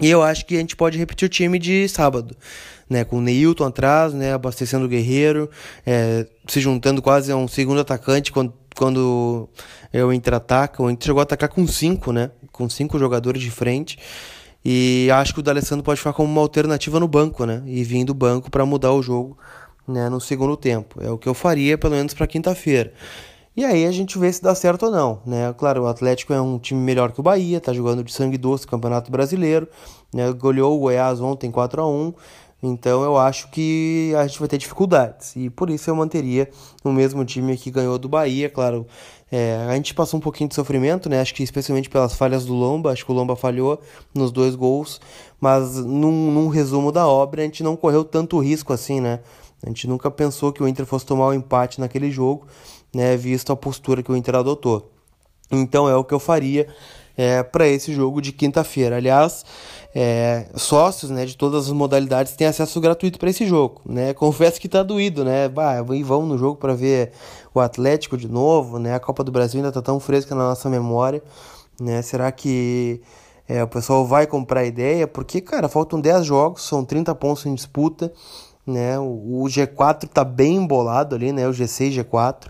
E 0.00 0.10
eu 0.10 0.22
acho 0.22 0.44
que 0.44 0.56
a 0.56 0.58
gente 0.58 0.76
pode 0.76 0.98
repetir 0.98 1.24
o 1.26 1.30
time 1.30 1.58
de 1.58 1.88
sábado, 1.88 2.36
né, 2.90 3.04
com 3.04 3.16
o 3.16 3.20
Neilton 3.22 3.64
atrás, 3.64 4.12
né, 4.12 4.34
abastecendo 4.34 4.84
o 4.84 4.88
Guerreiro, 4.88 5.48
é, 5.86 6.26
se 6.46 6.60
juntando 6.60 7.00
quase 7.00 7.32
a 7.32 7.36
um 7.36 7.48
segundo 7.48 7.80
atacante 7.80 8.30
quando 8.30 8.52
quando 8.74 9.48
o 9.94 10.12
Inter 10.12 10.34
ataca. 10.34 10.82
O 10.82 10.90
Inter 10.90 11.06
chegou 11.06 11.20
a 11.20 11.22
atacar 11.22 11.48
com 11.48 11.64
cinco, 11.66 12.12
né? 12.12 12.30
Com 12.50 12.68
cinco 12.68 12.98
jogadores 12.98 13.40
de 13.40 13.50
frente. 13.50 13.98
E 14.64 15.10
acho 15.12 15.34
que 15.34 15.40
o 15.40 15.42
D'Alessandro 15.42 15.84
pode 15.84 15.98
ficar 15.98 16.14
como 16.14 16.30
uma 16.30 16.40
alternativa 16.40 16.98
no 16.98 17.06
banco, 17.06 17.44
né? 17.44 17.62
E 17.66 17.84
vir 17.84 18.04
do 18.04 18.14
banco 18.14 18.50
para 18.50 18.64
mudar 18.64 18.92
o 18.92 19.02
jogo 19.02 19.36
né, 19.86 20.08
no 20.08 20.20
segundo 20.20 20.56
tempo. 20.56 21.02
É 21.02 21.10
o 21.10 21.18
que 21.18 21.28
eu 21.28 21.34
faria, 21.34 21.76
pelo 21.76 21.94
menos 21.94 22.14
para 22.14 22.26
quinta-feira. 22.26 22.92
E 23.56 23.64
aí 23.64 23.86
a 23.86 23.92
gente 23.92 24.18
vê 24.18 24.32
se 24.32 24.42
dá 24.42 24.52
certo 24.52 24.86
ou 24.86 24.90
não, 24.90 25.20
né? 25.24 25.52
Claro, 25.56 25.82
o 25.82 25.86
Atlético 25.86 26.32
é 26.32 26.40
um 26.40 26.58
time 26.58 26.80
melhor 26.80 27.12
que 27.12 27.20
o 27.20 27.22
Bahia, 27.22 27.60
tá 27.60 27.72
jogando 27.72 28.02
de 28.02 28.12
sangue 28.12 28.36
doce 28.36 28.66
Campeonato 28.66 29.12
Brasileiro, 29.12 29.68
né? 30.12 30.32
Goleou 30.32 30.76
o 30.76 30.80
Goiás 30.80 31.20
ontem 31.20 31.52
4 31.52 31.82
a 31.82 31.88
1 31.88 32.14
então 32.66 33.02
eu 33.02 33.18
acho 33.18 33.50
que 33.50 34.12
a 34.16 34.26
gente 34.26 34.38
vai 34.38 34.48
ter 34.48 34.58
dificuldades. 34.58 35.34
E 35.36 35.50
por 35.50 35.68
isso 35.68 35.90
eu 35.90 35.94
manteria 35.94 36.48
o 36.82 36.90
mesmo 36.90 37.24
time 37.24 37.56
que 37.56 37.70
ganhou 37.70 37.98
do 37.98 38.08
Bahia. 38.08 38.48
Claro, 38.48 38.86
é, 39.30 39.66
a 39.68 39.74
gente 39.74 39.94
passou 39.94 40.18
um 40.18 40.20
pouquinho 40.22 40.48
de 40.48 40.54
sofrimento, 40.54 41.08
né? 41.08 41.20
Acho 41.20 41.34
que 41.34 41.42
especialmente 41.42 41.90
pelas 41.90 42.14
falhas 42.14 42.46
do 42.46 42.54
Lomba. 42.54 42.92
Acho 42.92 43.04
que 43.04 43.12
o 43.12 43.14
Lomba 43.14 43.36
falhou 43.36 43.80
nos 44.14 44.32
dois 44.32 44.54
gols. 44.54 45.00
Mas 45.40 45.76
num, 45.76 46.30
num 46.30 46.48
resumo 46.48 46.90
da 46.90 47.06
obra, 47.06 47.42
a 47.42 47.44
gente 47.44 47.62
não 47.62 47.76
correu 47.76 48.04
tanto 48.04 48.38
risco 48.38 48.72
assim, 48.72 49.00
né? 49.00 49.20
A 49.62 49.68
gente 49.68 49.86
nunca 49.86 50.10
pensou 50.10 50.52
que 50.52 50.62
o 50.62 50.68
Inter 50.68 50.86
fosse 50.86 51.06
tomar 51.06 51.26
o 51.26 51.30
um 51.30 51.34
empate 51.34 51.80
naquele 51.80 52.10
jogo, 52.10 52.46
né? 52.94 53.16
Visto 53.16 53.52
a 53.52 53.56
postura 53.56 54.02
que 54.02 54.12
o 54.12 54.16
Inter 54.16 54.36
adotou. 54.36 54.90
Então 55.50 55.88
é 55.88 55.96
o 55.96 56.04
que 56.04 56.14
eu 56.14 56.18
faria 56.18 56.66
é, 57.16 57.42
para 57.42 57.66
esse 57.66 57.92
jogo 57.92 58.20
de 58.20 58.32
quinta-feira. 58.32 58.96
Aliás, 58.96 59.44
é, 59.94 60.46
sócios 60.56 61.10
né, 61.10 61.24
de 61.24 61.36
todas 61.36 61.66
as 61.66 61.72
modalidades 61.72 62.34
têm 62.34 62.48
acesso 62.48 62.80
gratuito 62.80 63.18
para 63.18 63.30
esse 63.30 63.46
jogo. 63.46 63.80
Né? 63.86 64.12
Confesso 64.14 64.60
que 64.60 64.68
tá 64.68 64.82
doído, 64.82 65.24
né? 65.24 65.48
Bah, 65.48 65.80
vão 65.82 66.26
no 66.26 66.36
jogo 66.36 66.56
para 66.56 66.74
ver 66.74 67.12
o 67.54 67.60
Atlético 67.60 68.16
de 68.16 68.28
novo, 68.28 68.78
né? 68.78 68.94
A 68.94 69.00
Copa 69.00 69.22
do 69.22 69.30
Brasil 69.30 69.60
ainda 69.60 69.70
tá 69.70 69.80
tão 69.80 70.00
fresca 70.00 70.34
na 70.34 70.48
nossa 70.48 70.68
memória, 70.68 71.22
né? 71.80 72.02
Será 72.02 72.32
que 72.32 73.00
é, 73.48 73.62
o 73.62 73.68
pessoal 73.68 74.04
vai 74.04 74.26
comprar 74.26 74.60
a 74.60 74.64
ideia? 74.66 75.06
Porque, 75.06 75.40
cara, 75.40 75.68
faltam 75.68 76.00
10 76.00 76.26
jogos, 76.26 76.66
são 76.66 76.84
30 76.84 77.14
pontos 77.14 77.46
em 77.46 77.54
disputa, 77.54 78.12
né? 78.66 78.98
O, 78.98 79.42
o 79.42 79.44
G4 79.44 80.08
tá 80.08 80.24
bem 80.24 80.56
embolado 80.56 81.14
ali, 81.14 81.32
né? 81.32 81.46
O 81.46 81.52
G6, 81.52 82.02
G4. 82.02 82.48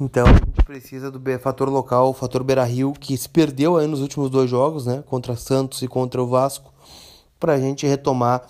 Então 0.00 0.24
precisa 0.68 1.10
do 1.10 1.18
fator 1.38 1.70
local, 1.70 2.10
o 2.10 2.12
fator 2.12 2.44
Beira-Rio, 2.44 2.92
que 2.92 3.16
se 3.16 3.26
perdeu 3.26 3.78
aí 3.78 3.86
nos 3.86 4.02
últimos 4.02 4.28
dois 4.28 4.50
jogos, 4.50 4.84
né, 4.84 5.02
contra 5.06 5.34
Santos 5.34 5.80
e 5.80 5.88
contra 5.88 6.22
o 6.22 6.26
Vasco, 6.26 6.70
para 7.40 7.54
a 7.54 7.58
gente 7.58 7.86
retomar 7.86 8.42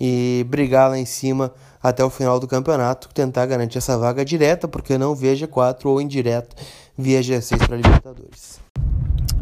e 0.00 0.46
brigar 0.48 0.88
lá 0.88 0.96
em 0.96 1.04
cima 1.04 1.52
até 1.82 2.04
o 2.04 2.08
final 2.08 2.38
do 2.38 2.46
campeonato, 2.46 3.08
tentar 3.12 3.44
garantir 3.46 3.78
essa 3.78 3.98
vaga 3.98 4.24
direta, 4.24 4.68
porque 4.68 4.96
não 4.96 5.16
via 5.16 5.34
G4 5.34 5.86
ou 5.86 6.00
indireta 6.00 6.54
via 6.96 7.20
G6 7.20 7.66
para 7.66 7.76
Libertadores. 7.76 8.60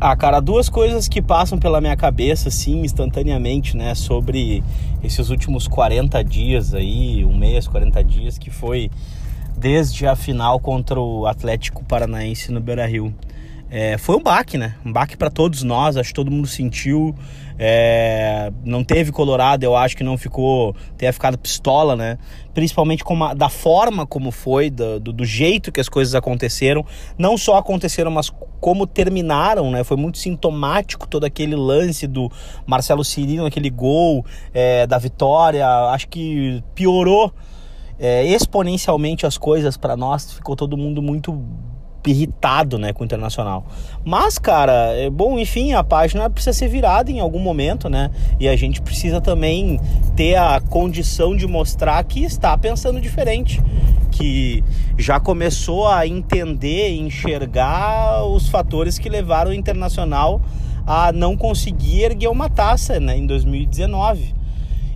Ah, 0.01 0.17
cara, 0.17 0.41
duas 0.41 0.71
coisas 0.71 1.07
que 1.07 1.21
passam 1.21 1.59
pela 1.59 1.83
minha 1.83 1.99
cabeça, 1.99 2.49
assim, 2.49 2.81
instantaneamente, 2.81 3.77
né, 3.77 3.95
sobre 3.95 4.65
esses 5.05 5.29
últimos 5.29 5.69
40 5.69 6.25
dias 6.25 6.73
aí, 6.73 7.27
um 7.27 7.37
mês, 7.37 7.69
40 7.69 8.03
dias, 8.03 8.39
que 8.39 8.49
foi 8.49 8.91
desde 9.61 10.07
a 10.07 10.17
final 10.17 10.59
contra 10.59 10.99
o 10.99 11.27
Atlético 11.27 11.85
Paranaense 11.85 12.51
no 12.51 12.61
Beira 12.61 12.87
Rio. 12.87 13.15
É, 13.71 13.97
foi 13.99 14.17
um 14.17 14.23
baque, 14.23 14.59
né? 14.59 14.75
Um 14.85 14.91
baque 14.91 15.17
para 15.17 15.31
todos 15.31 15.63
nós, 15.63 15.97
acho 15.97 16.09
que 16.09 16.15
todo 16.15 16.31
mundo 16.31 16.49
sentiu. 16.49 17.15
É, 17.57 18.51
não 18.65 18.83
teve 18.83 19.13
Colorado, 19.13 19.63
eu 19.63 19.77
acho 19.77 19.95
que 19.95 20.03
não 20.03 20.17
ficou, 20.17 20.75
tenha 20.97 21.13
ficado 21.13 21.37
pistola, 21.39 21.95
né? 21.95 22.17
Principalmente 22.55 23.05
a, 23.07 23.35
da 23.35 23.49
forma 23.51 24.07
como 24.07 24.31
foi, 24.31 24.71
do, 24.71 24.99
do, 24.99 25.13
do, 25.13 25.25
jeito 25.27 25.71
que 25.71 25.79
as 25.79 25.89
coisas 25.89 26.15
aconteceram. 26.15 26.85
Não 27.19 27.37
só 27.37 27.59
aconteceram, 27.59 28.11
mas 28.11 28.33
como 28.61 28.87
terminaram, 28.87 29.71
né? 29.71 29.85
Foi 29.85 29.97
muito 29.97 30.19
sintomático 30.19 31.07
todo 31.07 31.25
aquele 31.25 31.55
lance 31.55 32.07
do 32.07 32.33
Marcelo 32.67 33.05
Cirino, 33.05 33.45
aquele 33.45 33.71
gol 33.71 34.25
é, 34.55 34.87
da 34.87 34.97
vitória. 34.97 35.69
Acho 35.91 36.09
que 36.09 36.65
piorou 36.75 37.33
é, 38.01 38.25
exponencialmente 38.25 39.27
as 39.27 39.37
coisas 39.37 39.77
para 39.77 39.95
nós, 39.95 40.33
ficou 40.33 40.57
todo 40.57 40.77
mundo 40.77 41.03
muito 41.03 41.39
irritado, 42.07 42.79
né, 42.79 42.95
com 42.95 43.03
o 43.03 43.05
Internacional. 43.05 43.67
Mas, 44.03 44.39
cara, 44.39 44.73
é 44.97 45.11
bom, 45.11 45.39
enfim, 45.39 45.75
a 45.75 45.85
página 45.85 46.31
precisa 46.31 46.55
ser 46.55 46.69
virada 46.69 47.11
em 47.11 47.21
algum 47.21 47.39
momento, 47.39 47.91
né? 47.91 48.11
E 48.39 48.49
a 48.49 48.57
gente 48.57 48.81
precisa 48.81 49.21
também 49.21 49.79
ter 50.17 50.37
a 50.37 50.61
condição 50.61 51.37
de 51.37 51.47
mostrar 51.47 52.03
que 52.05 52.25
está 52.25 52.57
pensando 52.57 53.01
diferente, 53.03 53.63
que 54.11 54.65
já 54.97 55.21
começou 55.21 55.87
a 55.87 56.07
entender, 56.07 56.97
enxergar 56.97 58.25
os 58.25 58.49
fatores 58.49 58.99
que 58.99 59.11
levaram 59.11 59.51
o 59.51 59.55
Internacional 59.55 60.41
a 60.87 61.13
não 61.13 61.37
conseguir 61.37 62.05
erguer 62.05 62.29
uma 62.29 62.49
taça, 62.49 62.99
né, 62.99 63.17
em 63.17 63.27
2019. 63.27 64.40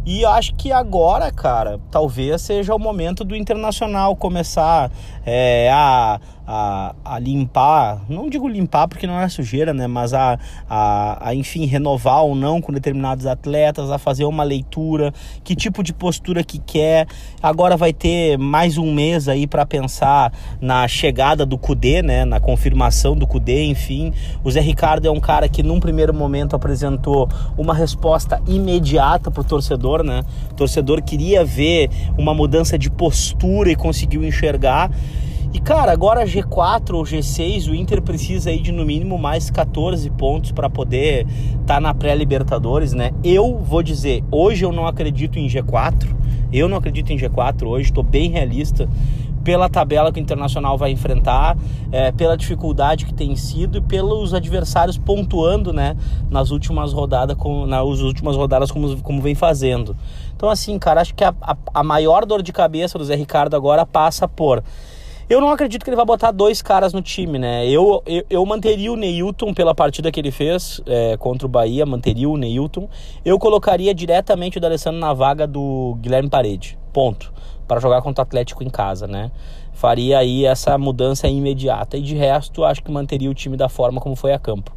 E 0.06 0.25
acho 0.25 0.54
que 0.54 0.70
agora, 0.70 1.32
cara, 1.32 1.80
talvez 1.90 2.42
seja 2.42 2.75
o 2.75 2.78
momento 2.78 3.25
do 3.25 3.34
Internacional 3.34 4.14
começar 4.14 4.90
é, 5.25 5.70
a 5.73 6.20
a, 6.47 6.95
a 7.05 7.19
limpar, 7.19 8.03
não 8.09 8.29
digo 8.29 8.47
limpar 8.47 8.87
porque 8.87 9.07
não 9.07 9.19
é 9.19 9.29
sujeira, 9.29 9.73
né? 9.73 9.87
Mas 9.87 10.13
a, 10.13 10.39
a, 10.69 11.29
a, 11.29 11.35
enfim, 11.35 11.65
renovar 11.65 12.23
ou 12.23 12.35
não 12.35 12.61
com 12.61 12.73
determinados 12.73 13.27
atletas, 13.27 13.91
a 13.91 13.99
fazer 13.99 14.25
uma 14.25 14.45
leitura, 14.45 15.13
que 15.43 15.57
tipo 15.57 15.83
de 15.83 15.93
postura 15.93 16.45
que 16.45 16.59
quer. 16.59 17.07
Agora 17.43 17.77
vai 17.77 17.93
ter 17.93 18.37
mais 18.37 18.77
um 18.77 18.93
mês 18.93 19.29
aí 19.29 19.47
para 19.47 19.65
pensar 19.65 20.33
na 20.61 20.87
chegada 20.87 21.47
do 21.47 21.57
Cudê, 21.57 22.03
né? 22.03 22.25
Na 22.25 22.41
confirmação 22.41 23.17
do 23.17 23.27
Cudê, 23.27 23.65
enfim. 23.65 24.13
O 24.43 24.51
Zé 24.51 24.61
Ricardo 24.61 25.07
é 25.07 25.11
um 25.11 25.21
cara 25.21 25.49
que 25.49 25.63
num 25.63 25.81
primeiro 25.81 26.13
momento 26.13 26.55
apresentou 26.55 27.29
uma 27.57 27.75
resposta 27.75 28.43
imediata 28.47 29.31
pro 29.31 29.43
torcedor, 29.43 30.03
né? 30.03 30.23
O 30.51 30.55
torcedor 30.55 31.03
queria 31.03 31.45
ver 31.45 31.91
uma 32.19 32.35
mudança 32.35 32.79
de 32.79 32.91
postura 32.91 33.71
e 33.71 33.77
conseguiu 33.77 34.23
enxergar. 34.25 34.91
E 35.54 35.61
cara, 35.61 35.92
agora 35.92 36.26
G4 36.26 36.94
ou 36.94 37.04
G6, 37.04 37.70
o 37.70 37.75
Inter 37.76 38.02
precisa 38.02 38.50
aí 38.50 38.61
de 38.61 38.73
no 38.73 38.84
mínimo 38.84 39.16
mais 39.16 39.50
14 39.50 40.11
pontos 40.11 40.50
para 40.50 40.68
poder 40.68 41.28
estar 41.28 41.75
tá 41.75 41.80
na 41.80 41.94
pré-Libertadores, 41.94 42.92
né? 42.92 43.12
Eu 43.23 43.58
vou 43.58 43.80
dizer, 43.80 44.25
hoje 44.32 44.64
eu 44.64 44.73
não 44.73 44.84
acredito 44.84 45.38
em 45.38 45.46
G4. 45.46 46.12
Eu 46.52 46.68
não 46.68 46.76
acredito 46.76 47.12
em 47.12 47.16
G4 47.16 47.68
hoje, 47.68 47.90
estou 47.90 48.02
bem 48.02 48.30
realista 48.30 48.88
pela 49.44 49.68
tabela 49.68 50.11
que 50.11 50.18
o 50.18 50.23
Internacional 50.23 50.76
vai 50.76 50.90
enfrentar, 50.90 51.56
é, 51.92 52.11
pela 52.11 52.37
dificuldade 52.37 53.04
que 53.04 53.14
tem 53.14 53.37
sido 53.37 53.78
e 53.78 53.80
pelos 53.80 54.34
adversários 54.34 54.99
pontuando, 54.99 55.73
né, 55.73 55.96
nas 56.30 56.50
últimas 56.50 56.92
rodadas, 56.92 57.37
com, 57.37 57.64
nas 57.64 58.00
últimas 58.00 58.34
rodadas 58.34 58.73
como, 58.73 59.00
como 59.02 59.23
vem 59.23 59.37
fazendo. 59.37 59.94
Então 60.34 60.49
assim, 60.49 60.76
cara, 60.80 61.00
acho 61.00 61.14
que 61.14 61.23
a, 61.23 61.32
a, 61.40 61.56
a 61.75 61.84
maior 61.84 62.25
dor 62.26 62.42
de 62.42 62.52
cabeça 62.52 62.99
do 62.99 63.04
Zé 63.04 63.14
Ricardo 63.14 63.54
agora 63.54 63.87
passa 63.87 64.26
por 64.26 64.64
eu 65.28 65.40
não 65.40 65.50
acredito 65.50 65.83
que 65.85 65.90
ele 65.90 65.97
vai 65.97 66.04
botar 66.04 66.31
dois 66.31 66.61
caras 66.61 66.93
no 66.93 67.00
time, 67.00 67.38
né? 67.38 67.66
Eu, 67.69 68.02
eu, 68.07 68.25
eu 68.28 68.47
manteria 68.47 68.93
o 68.93 68.97
Neilton 68.97 69.54
pela 69.54 69.75
partida 69.75 70.11
que 70.12 70.21
ele 70.21 70.31
fez 70.31 70.81
é, 70.87 71.16
contra 71.16 71.47
o 71.47 71.49
Bahia, 71.49 71.87
manteria 71.87 72.28
o 72.28 72.37
Neilton. 72.37 72.88
Eu 73.25 73.38
colocaria 73.38 73.95
diretamente 73.95 74.59
o 74.59 74.61
D'Alessandro 74.61 75.00
na 75.00 75.12
vaga 75.12 75.47
do 75.47 75.97
Guilherme 76.00 76.28
Parede, 76.28 76.78
ponto. 76.93 77.33
Para 77.66 77.81
jogar 77.81 78.02
contra 78.02 78.21
o 78.21 78.26
Atlético 78.26 78.62
em 78.62 78.69
casa, 78.69 79.07
né? 79.07 79.31
Faria 79.73 80.19
aí 80.19 80.45
essa 80.45 80.76
mudança 80.76 81.26
imediata. 81.26 81.97
E 81.97 82.02
de 82.02 82.14
resto, 82.14 82.62
acho 82.62 82.83
que 82.83 82.90
manteria 82.90 83.31
o 83.31 83.35
time 83.35 83.57
da 83.57 83.69
forma 83.69 84.00
como 84.00 84.14
foi 84.14 84.33
a 84.33 84.38
campo. 84.38 84.73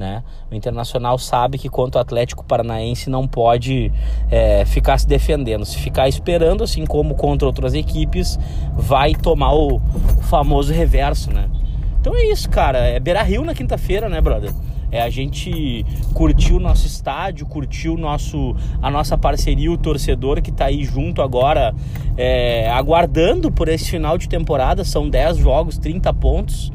Né? 0.00 0.24
O 0.50 0.54
Internacional 0.54 1.18
sabe 1.18 1.58
que 1.58 1.68
quanto 1.68 1.96
o 1.96 1.98
Atlético 1.98 2.42
Paranaense 2.42 3.10
não 3.10 3.28
pode 3.28 3.92
é, 4.30 4.64
ficar 4.64 4.96
se 4.96 5.06
defendendo. 5.06 5.62
Se 5.66 5.76
ficar 5.76 6.08
esperando, 6.08 6.64
assim 6.64 6.86
como 6.86 7.14
contra 7.14 7.46
outras 7.46 7.74
equipes, 7.74 8.38
vai 8.72 9.14
tomar 9.14 9.52
o, 9.52 9.76
o 9.76 10.22
famoso 10.22 10.72
reverso, 10.72 11.30
né? 11.30 11.50
Então 12.00 12.16
é 12.16 12.24
isso, 12.24 12.48
cara. 12.48 12.78
É 12.78 12.98
Beira 12.98 13.22
Rio 13.22 13.44
na 13.44 13.52
quinta-feira, 13.52 14.08
né, 14.08 14.22
brother? 14.22 14.54
É 14.90 15.02
a 15.02 15.10
gente 15.10 15.84
curtir 16.14 16.54
o 16.54 16.58
nosso 16.58 16.86
estádio, 16.86 17.44
curtir 17.44 17.90
o 17.90 17.98
nosso, 17.98 18.56
a 18.80 18.90
nossa 18.90 19.18
parceria, 19.18 19.70
o 19.70 19.76
torcedor 19.76 20.40
que 20.40 20.48
está 20.48 20.64
aí 20.64 20.82
junto 20.82 21.20
agora, 21.20 21.74
é, 22.16 22.70
aguardando 22.70 23.52
por 23.52 23.68
esse 23.68 23.90
final 23.90 24.16
de 24.16 24.30
temporada. 24.30 24.82
São 24.82 25.10
10 25.10 25.36
jogos, 25.36 25.76
30 25.76 26.10
pontos 26.14 26.72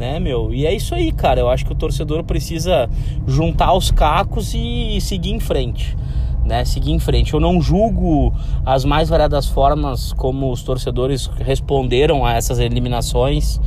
né, 0.00 0.18
meu? 0.18 0.52
E 0.52 0.66
é 0.66 0.74
isso 0.74 0.94
aí, 0.94 1.12
cara. 1.12 1.38
Eu 1.40 1.50
acho 1.50 1.66
que 1.66 1.72
o 1.72 1.74
torcedor 1.74 2.24
precisa 2.24 2.88
juntar 3.26 3.74
os 3.74 3.90
cacos 3.90 4.54
e 4.54 4.98
seguir 5.00 5.32
em 5.32 5.38
frente. 5.38 5.94
Né, 6.42 6.64
seguir 6.64 6.90
em 6.90 6.98
frente. 6.98 7.34
Eu 7.34 7.38
não 7.38 7.60
julgo 7.60 8.32
as 8.64 8.84
mais 8.84 9.10
variadas 9.10 9.46
formas 9.46 10.12
como 10.14 10.50
os 10.50 10.62
torcedores 10.62 11.30
responderam 11.38 12.24
a 12.24 12.32
essas 12.32 12.58
eliminações, 12.58 13.60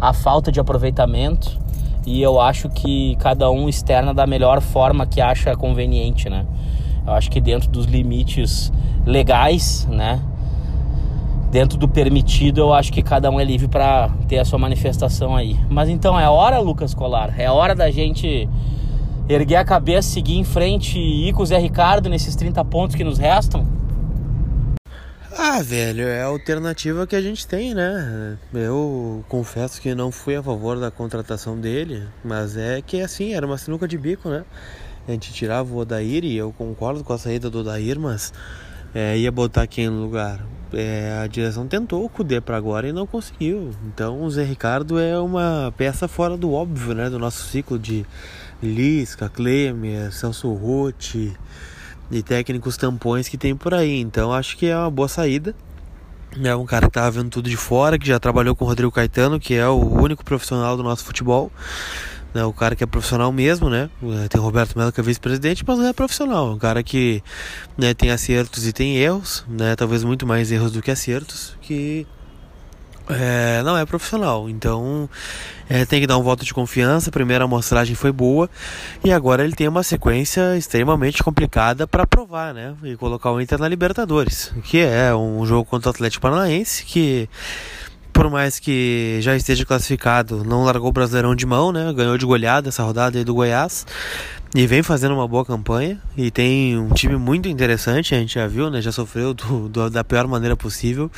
a 0.00 0.12
falta 0.14 0.50
de 0.50 0.60
aproveitamento, 0.60 1.58
e 2.06 2.22
eu 2.22 2.40
acho 2.40 2.70
que 2.70 3.16
cada 3.16 3.50
um 3.50 3.68
externa 3.68 4.14
da 4.14 4.26
melhor 4.26 4.62
forma 4.62 5.04
que 5.04 5.20
acha 5.20 5.54
conveniente, 5.56 6.30
né? 6.30 6.46
Eu 7.04 7.12
acho 7.12 7.30
que 7.30 7.40
dentro 7.40 7.68
dos 7.68 7.84
limites 7.84 8.72
legais, 9.04 9.86
né? 9.90 10.22
Dentro 11.50 11.76
do 11.76 11.88
permitido, 11.88 12.60
eu 12.60 12.72
acho 12.72 12.92
que 12.92 13.02
cada 13.02 13.30
um 13.30 13.40
é 13.40 13.44
livre 13.44 13.66
para 13.66 14.08
ter 14.28 14.38
a 14.38 14.44
sua 14.44 14.58
manifestação 14.58 15.34
aí. 15.34 15.58
Mas 15.68 15.88
então 15.88 16.18
é 16.18 16.28
hora, 16.28 16.58
Lucas 16.60 16.94
Colar, 16.94 17.38
é 17.38 17.50
hora 17.50 17.74
da 17.74 17.90
gente 17.90 18.48
erguer 19.28 19.56
a 19.56 19.64
cabeça, 19.64 20.08
seguir 20.08 20.38
em 20.38 20.44
frente 20.44 20.98
e 20.98 21.28
ir 21.28 21.32
com 21.32 21.42
o 21.42 21.46
Zé 21.46 21.58
Ricardo 21.58 22.08
nesses 22.08 22.34
30 22.36 22.64
pontos 22.64 22.96
que 22.96 23.04
nos 23.04 23.18
restam? 23.18 23.66
Ah, 25.36 25.62
velho, 25.62 26.06
é 26.06 26.22
a 26.22 26.26
alternativa 26.26 27.06
que 27.06 27.14
a 27.14 27.20
gente 27.20 27.46
tem, 27.46 27.72
né? 27.72 28.36
Eu 28.52 29.24
confesso 29.28 29.80
que 29.80 29.94
não 29.94 30.10
fui 30.10 30.34
a 30.36 30.42
favor 30.42 30.78
da 30.78 30.90
contratação 30.90 31.58
dele, 31.58 32.02
mas 32.24 32.56
é 32.56 32.82
que 32.82 33.00
assim, 33.00 33.34
era 33.34 33.46
uma 33.46 33.56
sinuca 33.56 33.86
de 33.86 33.96
bico, 33.96 34.28
né? 34.28 34.44
A 35.08 35.12
gente 35.12 35.32
tirava 35.32 35.72
o 35.72 35.78
Odair 35.78 36.24
e 36.24 36.36
eu 36.36 36.52
concordo 36.52 37.02
com 37.02 37.12
a 37.12 37.18
saída 37.18 37.48
do 37.48 37.60
Odair, 37.60 37.98
mas 37.98 38.32
é, 38.94 39.16
ia 39.16 39.32
botar 39.32 39.66
quem 39.66 39.88
no 39.88 40.02
lugar? 40.02 40.44
É, 40.72 41.20
a 41.22 41.26
direção 41.26 41.66
tentou 41.66 42.04
o 42.04 42.08
Cudê 42.08 42.40
para 42.40 42.56
agora 42.56 42.88
e 42.88 42.92
não 42.92 43.06
conseguiu. 43.06 43.70
Então 43.86 44.22
o 44.22 44.30
Zé 44.30 44.44
Ricardo 44.44 44.98
é 44.98 45.18
uma 45.18 45.72
peça 45.76 46.06
fora 46.06 46.36
do 46.36 46.52
óbvio, 46.52 46.94
né? 46.94 47.10
Do 47.10 47.18
nosso 47.18 47.44
ciclo 47.48 47.78
de 47.78 48.06
Lisca, 48.62 49.28
Klemer, 49.28 50.12
Celso 50.12 50.52
Rotti 50.52 51.36
e 52.10 52.22
técnicos 52.22 52.76
tampões 52.76 53.28
que 53.28 53.38
tem 53.38 53.54
por 53.56 53.74
aí. 53.74 54.00
Então 54.00 54.32
acho 54.32 54.56
que 54.56 54.66
é 54.66 54.76
uma 54.76 54.90
boa 54.90 55.08
saída. 55.08 55.54
É 56.42 56.54
um 56.54 56.64
cara 56.64 56.86
que 56.86 56.92
tava 56.92 57.10
vendo 57.10 57.28
tudo 57.28 57.50
de 57.50 57.56
fora, 57.56 57.98
que 57.98 58.06
já 58.06 58.20
trabalhou 58.20 58.54
com 58.54 58.64
o 58.64 58.68
Rodrigo 58.68 58.92
Caetano, 58.92 59.40
que 59.40 59.54
é 59.54 59.66
o 59.66 59.78
único 59.78 60.24
profissional 60.24 60.76
do 60.76 60.82
nosso 60.82 61.04
futebol 61.04 61.50
né, 62.34 62.44
o 62.44 62.52
cara 62.52 62.76
que 62.76 62.84
é 62.84 62.86
profissional 62.86 63.32
mesmo, 63.32 63.68
né? 63.68 63.90
Tem 64.28 64.40
o 64.40 64.44
Roberto 64.44 64.78
Melo 64.78 64.92
que 64.92 65.00
é 65.00 65.02
vice-presidente, 65.02 65.64
mas 65.66 65.78
não 65.78 65.86
é 65.86 65.92
profissional. 65.92 66.50
É 66.50 66.54
um 66.54 66.58
cara 66.58 66.82
que 66.82 67.22
né, 67.76 67.94
tem 67.94 68.10
acertos 68.10 68.66
e 68.66 68.72
tem 68.72 68.96
erros, 68.96 69.44
né? 69.48 69.74
Talvez 69.76 70.04
muito 70.04 70.26
mais 70.26 70.50
erros 70.52 70.72
do 70.72 70.82
que 70.82 70.90
acertos, 70.90 71.56
que 71.60 72.06
é, 73.08 73.62
não 73.62 73.76
é 73.76 73.84
profissional. 73.84 74.48
Então 74.48 75.08
é, 75.68 75.84
tem 75.84 76.00
que 76.00 76.06
dar 76.06 76.18
um 76.18 76.22
voto 76.22 76.44
de 76.44 76.54
confiança. 76.54 77.10
A 77.10 77.12
primeira 77.12 77.44
amostragem 77.44 77.94
foi 77.94 78.12
boa 78.12 78.48
e 79.04 79.12
agora 79.12 79.44
ele 79.44 79.54
tem 79.54 79.68
uma 79.68 79.82
sequência 79.82 80.56
extremamente 80.56 81.22
complicada 81.22 81.86
para 81.86 82.06
provar, 82.06 82.54
né? 82.54 82.74
E 82.82 82.96
colocar 82.96 83.30
o 83.32 83.40
Inter 83.40 83.58
na 83.58 83.68
Libertadores, 83.68 84.52
que 84.64 84.78
é 84.78 85.14
um 85.14 85.44
jogo 85.44 85.64
contra 85.64 85.88
o 85.88 85.90
Atlético 85.90 86.22
Paranaense 86.22 86.84
que 86.84 87.28
por 88.20 88.28
mais 88.28 88.58
que 88.58 89.16
já 89.22 89.34
esteja 89.34 89.64
classificado, 89.64 90.44
não 90.44 90.62
largou 90.62 90.90
o 90.90 90.92
Brasileirão 90.92 91.34
de 91.34 91.46
mão, 91.46 91.72
né? 91.72 91.90
Ganhou 91.90 92.18
de 92.18 92.26
goleada 92.26 92.68
essa 92.68 92.82
rodada 92.82 93.16
aí 93.16 93.24
do 93.24 93.32
Goiás. 93.32 93.86
E 94.54 94.66
vem 94.66 94.82
fazendo 94.82 95.14
uma 95.14 95.26
boa 95.26 95.42
campanha. 95.42 95.98
E 96.14 96.30
tem 96.30 96.76
um 96.76 96.90
time 96.90 97.16
muito 97.16 97.48
interessante, 97.48 98.14
a 98.14 98.18
gente 98.18 98.34
já 98.34 98.46
viu, 98.46 98.68
né? 98.68 98.82
Já 98.82 98.92
sofreu 98.92 99.32
do, 99.32 99.70
do, 99.70 99.88
da 99.88 100.04
pior 100.04 100.26
maneira 100.26 100.54
possível. 100.54 101.10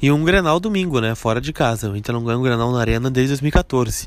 E 0.00 0.12
um 0.12 0.22
Grenal 0.22 0.60
domingo, 0.60 1.00
né? 1.00 1.16
Fora 1.16 1.40
de 1.40 1.52
casa. 1.52 1.90
O 1.90 1.96
Inter 1.96 2.14
não 2.14 2.22
ganha 2.22 2.38
um 2.38 2.42
Grenal 2.42 2.70
na 2.70 2.78
Arena 2.78 3.10
desde 3.10 3.32
2014. 3.32 4.06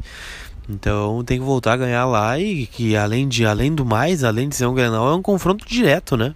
Então 0.70 1.26
tem 1.26 1.40
que 1.40 1.46
voltar 1.46 1.74
a 1.74 1.78
ganhar 1.78 2.06
lá 2.06 2.40
e 2.40 2.66
que 2.66 2.96
além 2.96 3.28
de 3.28 3.46
além 3.46 3.76
do 3.76 3.86
mais, 3.86 4.24
além 4.24 4.48
de 4.48 4.56
ser 4.56 4.68
um 4.68 4.74
Grenal, 4.74 5.12
é 5.12 5.16
um 5.16 5.22
confronto 5.22 5.66
direto, 5.68 6.16
né? 6.16 6.34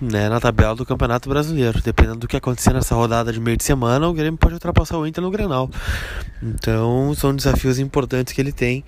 Né, 0.00 0.28
na 0.28 0.40
tabela 0.40 0.74
do 0.74 0.86
Campeonato 0.86 1.28
Brasileiro. 1.28 1.80
Dependendo 1.82 2.20
do 2.20 2.28
que 2.28 2.36
acontecer 2.36 2.72
nessa 2.72 2.94
rodada 2.94 3.32
de 3.32 3.40
meio 3.40 3.56
de 3.56 3.64
semana, 3.64 4.08
o 4.08 4.12
Grêmio 4.12 4.38
pode 4.38 4.54
ultrapassar 4.54 4.98
o 4.98 5.06
Inter 5.06 5.22
no 5.22 5.30
Grenal. 5.30 5.70
Então, 6.42 7.12
são 7.14 7.34
desafios 7.34 7.78
importantes 7.78 8.32
que 8.32 8.40
ele 8.40 8.52
tem 8.52 8.84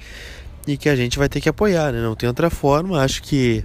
e 0.67 0.77
que 0.77 0.89
a 0.89 0.97
gente 0.97 1.19
vai 1.19 1.29
ter 1.29 1.41
que 1.41 1.49
apoiar, 1.49 1.93
né? 1.93 2.01
Não 2.01 2.15
tem 2.15 2.29
outra 2.29 2.51
forma. 2.51 3.01
Acho 3.03 3.23
que 3.23 3.63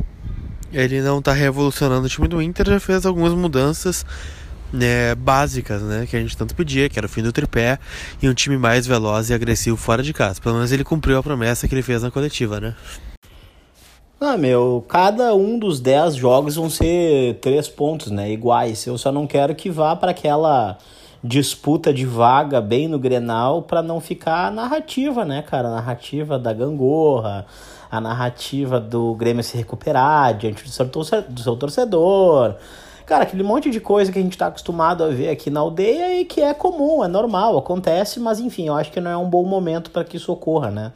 ele 0.73 1.01
não 1.01 1.19
está 1.19 1.31
revolucionando 1.31 2.05
o 2.05 2.09
time 2.09 2.27
do 2.27 2.41
Inter, 2.41 2.67
já 2.67 2.79
fez 2.79 3.05
algumas 3.05 3.33
mudanças 3.33 4.05
né, 4.73 5.15
básicas, 5.15 5.81
né, 5.81 6.05
que 6.05 6.17
a 6.17 6.19
gente 6.19 6.35
tanto 6.35 6.53
pedia, 6.53 6.89
que 6.89 6.99
era 6.99 7.05
o 7.05 7.09
fim 7.09 7.21
do 7.21 7.31
tripé 7.31 7.79
e 8.21 8.27
um 8.27 8.33
time 8.33 8.57
mais 8.57 8.85
veloz 8.85 9.29
e 9.29 9.33
agressivo 9.33 9.77
fora 9.77 10.03
de 10.03 10.11
casa. 10.11 10.41
Pelo 10.41 10.55
menos 10.55 10.71
ele 10.71 10.83
cumpriu 10.83 11.17
a 11.17 11.23
promessa 11.23 11.67
que 11.67 11.73
ele 11.73 11.81
fez 11.81 12.03
na 12.03 12.11
coletiva, 12.11 12.59
né? 12.59 12.75
Ah, 14.19 14.37
meu, 14.37 14.83
cada 14.87 15.35
um 15.35 15.59
dos 15.59 15.81
10 15.81 16.15
jogos 16.15 16.55
vão 16.55 16.69
ser 16.69 17.35
três 17.41 17.67
pontos, 17.67 18.09
né? 18.09 18.31
Iguais. 18.31 18.87
Eu 18.87 18.97
só 18.97 19.11
não 19.11 19.27
quero 19.27 19.53
que 19.53 19.69
vá 19.69 19.93
para 19.93 20.11
aquela 20.11 20.77
disputa 21.21 21.93
de 21.93 22.05
vaga 22.05 22.61
bem 22.61 22.87
no 22.87 22.97
Grenal 22.97 23.63
para 23.63 23.81
não 23.81 23.99
ficar 23.99 24.47
a 24.47 24.51
narrativa, 24.51 25.25
né, 25.25 25.41
cara? 25.41 25.67
A 25.67 25.71
narrativa 25.71 26.39
da 26.39 26.53
gangorra, 26.53 27.45
a 27.91 27.99
narrativa 27.99 28.79
do 28.79 29.13
Grêmio 29.15 29.43
se 29.43 29.57
recuperar 29.57 30.37
diante 30.37 30.63
do 30.63 30.69
seu, 30.69 30.85
do 30.85 31.41
seu 31.41 31.55
torcedor. 31.57 32.55
Cara, 33.05 33.23
aquele 33.23 33.43
monte 33.43 33.69
de 33.69 33.81
coisa 33.81 34.13
que 34.13 34.19
a 34.19 34.21
gente 34.21 34.37
tá 34.37 34.47
acostumado 34.47 35.03
a 35.03 35.09
ver 35.09 35.27
aqui 35.27 35.49
na 35.49 35.59
aldeia 35.59 36.21
e 36.21 36.25
que 36.25 36.39
é 36.39 36.53
comum, 36.53 37.03
é 37.03 37.07
normal, 37.09 37.57
acontece, 37.57 38.21
mas 38.21 38.39
enfim, 38.39 38.67
eu 38.67 38.75
acho 38.75 38.91
que 38.93 39.01
não 39.01 39.11
é 39.11 39.17
um 39.17 39.29
bom 39.29 39.43
momento 39.43 39.91
para 39.91 40.05
que 40.05 40.15
isso 40.15 40.31
ocorra, 40.31 40.71
né? 40.71 40.93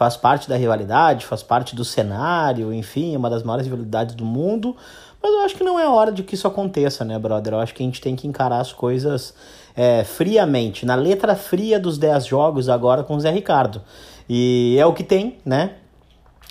Faz 0.00 0.16
parte 0.16 0.48
da 0.48 0.56
rivalidade, 0.56 1.26
faz 1.26 1.42
parte 1.42 1.76
do 1.76 1.84
cenário, 1.84 2.72
enfim, 2.72 3.14
é 3.14 3.18
uma 3.18 3.28
das 3.28 3.42
maiores 3.42 3.66
rivalidades 3.66 4.14
do 4.14 4.24
mundo. 4.24 4.74
Mas 5.22 5.30
eu 5.30 5.40
acho 5.40 5.54
que 5.54 5.62
não 5.62 5.78
é 5.78 5.86
hora 5.86 6.10
de 6.10 6.22
que 6.22 6.34
isso 6.34 6.48
aconteça, 6.48 7.04
né, 7.04 7.18
brother? 7.18 7.52
Eu 7.52 7.60
acho 7.60 7.74
que 7.74 7.82
a 7.82 7.86
gente 7.86 8.00
tem 8.00 8.16
que 8.16 8.26
encarar 8.26 8.60
as 8.60 8.72
coisas 8.72 9.34
é, 9.76 10.02
friamente, 10.02 10.86
na 10.86 10.94
letra 10.94 11.36
fria 11.36 11.78
dos 11.78 11.98
10 11.98 12.24
jogos 12.24 12.70
agora 12.70 13.04
com 13.04 13.14
o 13.14 13.20
Zé 13.20 13.30
Ricardo. 13.30 13.82
E 14.26 14.74
é 14.80 14.86
o 14.86 14.94
que 14.94 15.04
tem, 15.04 15.36
né? 15.44 15.72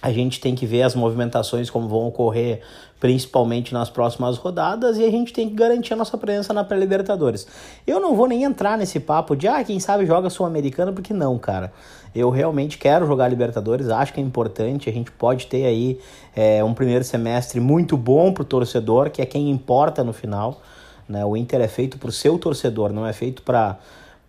A 0.01 0.13
gente 0.13 0.39
tem 0.39 0.55
que 0.55 0.65
ver 0.65 0.83
as 0.83 0.95
movimentações 0.95 1.69
como 1.69 1.87
vão 1.87 2.07
ocorrer, 2.07 2.61
principalmente 3.01 3.73
nas 3.73 3.89
próximas 3.89 4.37
rodadas, 4.37 4.97
e 4.97 5.03
a 5.03 5.11
gente 5.11 5.33
tem 5.33 5.49
que 5.49 5.55
garantir 5.55 5.93
a 5.93 5.97
nossa 5.97 6.17
presença 6.17 6.53
na 6.53 6.63
pré-Libertadores. 6.63 7.45
Eu 7.85 7.99
não 7.99 8.15
vou 8.15 8.25
nem 8.25 8.43
entrar 8.43 8.77
nesse 8.77 8.97
papo 8.99 9.35
de, 9.35 9.45
ah, 9.47 9.61
quem 9.61 9.77
sabe 9.79 10.05
joga 10.05 10.29
Sul-Americana, 10.29 10.93
porque 10.93 11.13
não, 11.13 11.37
cara. 11.37 11.73
Eu 12.15 12.29
realmente 12.29 12.77
quero 12.77 13.05
jogar 13.05 13.27
Libertadores, 13.27 13.89
acho 13.89 14.13
que 14.13 14.21
é 14.21 14.23
importante, 14.23 14.89
a 14.89 14.93
gente 14.93 15.11
pode 15.11 15.47
ter 15.47 15.65
aí 15.65 15.99
é, 16.33 16.63
um 16.63 16.73
primeiro 16.73 17.03
semestre 17.03 17.59
muito 17.59 17.97
bom 17.97 18.31
pro 18.31 18.45
torcedor, 18.45 19.09
que 19.09 19.21
é 19.21 19.25
quem 19.25 19.49
importa 19.49 20.01
no 20.01 20.13
final. 20.13 20.61
Né? 21.09 21.25
O 21.25 21.35
Inter 21.35 21.59
é 21.59 21.67
feito 21.67 21.97
pro 21.97 22.11
seu 22.11 22.39
torcedor, 22.39 22.93
não 22.93 23.05
é 23.05 23.11
feito 23.11 23.41
para 23.41 23.77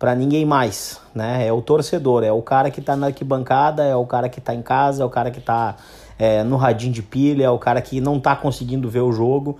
para 0.01 0.15
ninguém 0.15 0.47
mais, 0.47 0.99
né? 1.13 1.45
É 1.45 1.53
o 1.53 1.61
torcedor, 1.61 2.23
é 2.23 2.31
o 2.31 2.41
cara 2.41 2.71
que 2.71 2.81
tá 2.81 2.95
na 2.95 3.05
arquibancada, 3.05 3.83
é 3.83 3.95
o 3.95 4.03
cara 4.03 4.27
que 4.29 4.41
tá 4.41 4.51
em 4.51 4.63
casa, 4.63 5.03
é 5.03 5.05
o 5.05 5.09
cara 5.11 5.29
que 5.29 5.39
tá 5.39 5.77
é, 6.17 6.43
no 6.43 6.55
radinho 6.55 6.91
de 6.91 7.03
pilha, 7.03 7.43
é 7.43 7.49
o 7.51 7.59
cara 7.59 7.79
que 7.83 8.01
não 8.01 8.19
tá 8.19 8.35
conseguindo 8.35 8.89
ver 8.89 9.01
o 9.01 9.11
jogo, 9.11 9.59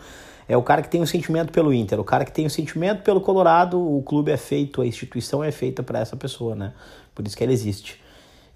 é 0.49 0.57
o 0.57 0.63
cara 0.63 0.81
que 0.81 0.89
tem 0.89 0.99
o 0.99 1.03
um 1.03 1.05
sentimento 1.05 1.51
pelo 1.51 1.71
Inter, 1.71 1.99
o 1.99 2.03
cara 2.03 2.25
que 2.25 2.31
tem 2.31 2.45
o 2.45 2.47
um 2.47 2.49
sentimento 2.49 3.03
pelo 3.03 3.21
Colorado, 3.21 3.79
o 3.79 4.01
clube 4.01 4.31
é 4.31 4.37
feito, 4.37 4.81
a 4.81 4.87
instituição 4.87 5.43
é 5.43 5.51
feita 5.51 5.83
para 5.83 5.99
essa 5.99 6.17
pessoa, 6.17 6.55
né? 6.55 6.73
Por 7.13 7.27
isso 7.27 7.37
que 7.37 7.43
ela 7.43 7.53
existe. 7.53 8.01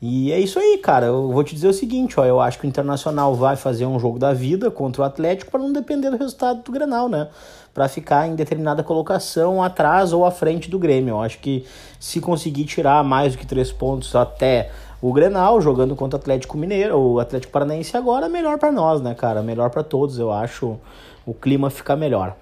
E 0.01 0.31
é 0.31 0.39
isso 0.39 0.59
aí, 0.59 0.77
cara. 0.77 1.07
Eu 1.07 1.31
vou 1.31 1.43
te 1.43 1.55
dizer 1.55 1.67
o 1.67 1.73
seguinte, 1.73 2.19
ó, 2.19 2.25
eu 2.25 2.39
acho 2.39 2.59
que 2.59 2.65
o 2.65 2.67
Internacional 2.67 3.33
vai 3.33 3.55
fazer 3.55 3.85
um 3.85 3.99
jogo 3.99 4.19
da 4.19 4.33
vida 4.33 4.69
contra 4.69 5.01
o 5.01 5.05
Atlético 5.05 5.51
para 5.51 5.59
não 5.59 5.71
depender 5.71 6.09
do 6.09 6.17
resultado 6.17 6.61
do 6.61 6.71
Grenal, 6.71 7.09
né? 7.09 7.29
para 7.75 7.89
ficar 7.89 8.25
em 8.25 8.35
determinada 8.35 8.81
colocação 8.81 9.61
atrás 9.61 10.13
ou 10.13 10.25
à 10.25 10.31
frente 10.31 10.69
do 10.71 10.79
Grêmio. 10.79 11.15
Eu 11.15 11.21
acho 11.21 11.39
que 11.39 11.65
se 11.99 12.21
conseguir 12.21 12.63
tirar 12.63 13.03
mais 13.03 13.33
do 13.33 13.37
que 13.37 13.45
três 13.45 13.69
pontos 13.69 14.15
até 14.15 14.71
o 15.01 15.11
Grenal, 15.11 15.59
jogando 15.59 15.93
contra 15.93 16.17
o 16.17 16.21
Atlético 16.21 16.57
Mineiro, 16.57 16.97
o 16.97 17.19
Atlético 17.19 17.51
Paranaense 17.51 17.97
agora, 17.97 18.29
melhor 18.29 18.57
para 18.57 18.71
nós, 18.71 19.01
né, 19.01 19.13
cara? 19.13 19.43
Melhor 19.43 19.69
para 19.69 19.83
todos, 19.83 20.17
eu 20.17 20.31
acho. 20.31 20.77
O 21.25 21.33
clima 21.33 21.69
fica 21.69 21.97
melhor. 21.97 22.37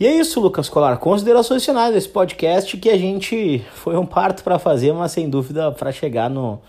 E 0.00 0.06
é 0.06 0.14
isso, 0.14 0.38
Lucas 0.38 0.68
Colar. 0.68 0.96
Considerações 0.98 1.64
finais 1.64 1.92
desse 1.92 2.08
podcast 2.08 2.76
que 2.76 2.88
a 2.88 2.96
gente 2.96 3.66
foi 3.74 3.96
um 3.96 4.06
parto 4.06 4.44
para 4.44 4.56
fazer, 4.56 4.92
mas 4.92 5.10
sem 5.10 5.28
dúvida 5.28 5.72
para 5.72 5.90
chegar 5.90 6.30
no, 6.30 6.60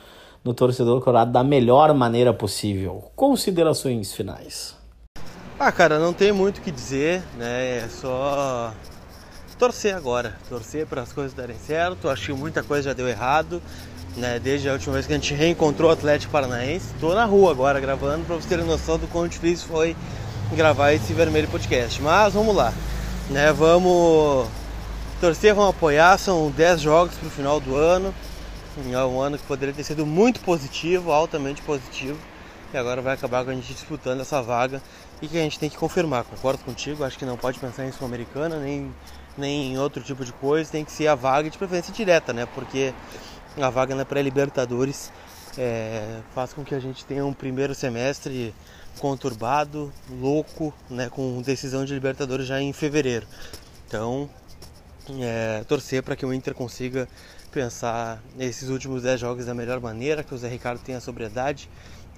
no 0.44 0.52
torcedor 0.52 1.00
colorado 1.00 1.32
da 1.32 1.44
melhor 1.44 1.94
maneira 1.94 2.34
possível. 2.34 3.04
Considerações 3.16 4.12
finais. 4.16 4.76
Ah, 5.60 5.72
cara, 5.72 6.00
não 6.00 6.12
tem 6.12 6.32
muito 6.32 6.58
o 6.58 6.62
que 6.62 6.72
dizer, 6.72 7.22
né? 7.38 7.84
É 7.84 7.88
só 7.88 8.74
torcer 9.60 9.94
agora, 9.94 10.36
torcer 10.50 10.88
para 10.88 11.04
as 11.04 11.14
coisas 11.14 11.32
darem 11.32 11.58
certo. 11.58 12.10
Acho 12.10 12.28
que 12.28 12.34
muita 12.34 12.64
coisa 12.64 12.90
já 12.90 12.94
deu 12.94 13.08
errado, 13.08 13.62
né? 14.18 14.40
Desde 14.40 14.70
a 14.70 14.74
última 14.74 14.94
vez 14.94 15.06
que 15.06 15.14
a 15.14 15.18
gente 15.18 15.36
reencontrou 15.36 15.92
o 15.92 15.94
Atlético 15.94 16.32
Paranaense. 16.32 16.96
Tô 17.00 17.14
na 17.14 17.26
rua 17.26 17.52
agora 17.52 17.80
gravando 17.80 18.26
para 18.26 18.34
vocês 18.38 18.48
terem 18.48 18.66
noção 18.66 18.98
do 18.98 19.06
quão 19.06 19.28
difícil 19.28 19.68
foi 19.68 19.96
gravar 20.56 20.94
esse 20.94 21.14
Vermelho 21.14 21.48
Podcast. 21.48 22.02
Mas 22.02 22.34
vamos 22.34 22.56
lá, 22.56 22.74
né? 23.30 23.54
Vamos 23.54 24.48
torcer, 25.22 25.54
vamos 25.54 25.72
apoiar. 25.72 26.18
São 26.18 26.50
10 26.52 26.82
jogos 26.82 27.16
para 27.16 27.28
o 27.28 27.32
final 27.32 27.60
do 27.60 27.76
ano. 27.76 28.14
É 28.92 29.06
um 29.06 29.22
ano 29.22 29.38
que 29.38 29.44
poderia 29.46 29.74
ter 29.74 29.84
sido 29.84 30.06
muito 30.06 30.40
positivo, 30.42 31.12
altamente 31.12 31.62
positivo. 31.62 32.18
E 32.74 32.78
agora 32.78 33.02
vai 33.02 33.14
acabar 33.14 33.44
com 33.44 33.52
a 33.52 33.54
gente 33.54 33.74
disputando 33.74 34.22
essa 34.22 34.42
vaga 34.42 34.82
e 35.22 35.28
que 35.28 35.38
a 35.38 35.42
gente 35.42 35.60
tem 35.60 35.70
que 35.70 35.78
confirmar. 35.78 36.24
Concordo 36.24 36.64
contigo, 36.64 37.04
acho 37.04 37.18
que 37.18 37.26
não 37.26 37.36
pode 37.36 37.60
pensar 37.60 37.86
em 37.86 37.92
Sul-Americana 37.92 38.58
nem, 38.58 38.94
nem 39.38 39.74
em 39.74 39.78
outro 39.78 40.02
tipo 40.04 40.24
de 40.24 40.32
coisa, 40.34 40.72
tem 40.72 40.86
que 40.86 40.92
ser 40.92 41.08
a 41.08 41.16
vaga 41.16 41.50
de 41.50 41.58
preferência 41.58 41.92
direta, 41.92 42.32
né? 42.32 42.48
Porque 42.54 42.94
a 43.60 43.70
vaga 43.70 43.96
na 43.96 44.06
pré-Libertadores 44.06 45.12
é, 45.58 46.20
faz 46.34 46.54
com 46.54 46.64
que 46.64 46.76
a 46.76 46.80
gente 46.80 47.04
tenha 47.06 47.26
um 47.26 47.34
primeiro 47.34 47.74
semestre 47.74 48.54
conturbado, 49.00 49.92
louco, 50.10 50.74
né? 50.90 51.10
Com 51.10 51.42
decisão 51.42 51.86
de 51.86 51.94
Libertadores 51.94 52.46
já 52.46 52.62
em 52.62 52.72
fevereiro. 52.74 53.26
Então, 53.88 54.30
é, 55.20 55.64
torcer 55.68 56.04
para 56.04 56.16
que 56.16 56.26
o 56.26 56.34
Inter 56.34 56.54
consiga 56.54 57.08
pensar 57.52 58.22
esses 58.38 58.70
últimos 58.70 59.02
10 59.02 59.20
jogos 59.20 59.46
da 59.46 59.54
melhor 59.54 59.80
maneira, 59.80 60.24
que 60.24 60.36
o 60.36 60.38
Zé 60.38 60.48
Ricardo 60.48 60.82
tenha 60.82 61.00
sobriedade 61.00 61.70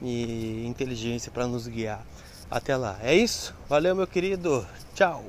e 0.02 0.66
inteligência 0.66 1.32
para 1.32 1.48
nos 1.48 1.68
guiar 1.68 2.04
até 2.50 2.76
lá. 2.76 2.98
É 3.02 3.16
isso? 3.16 3.54
Valeu, 3.70 3.96
meu 3.96 4.08
querido. 4.08 4.68
Tchau. 4.94 5.24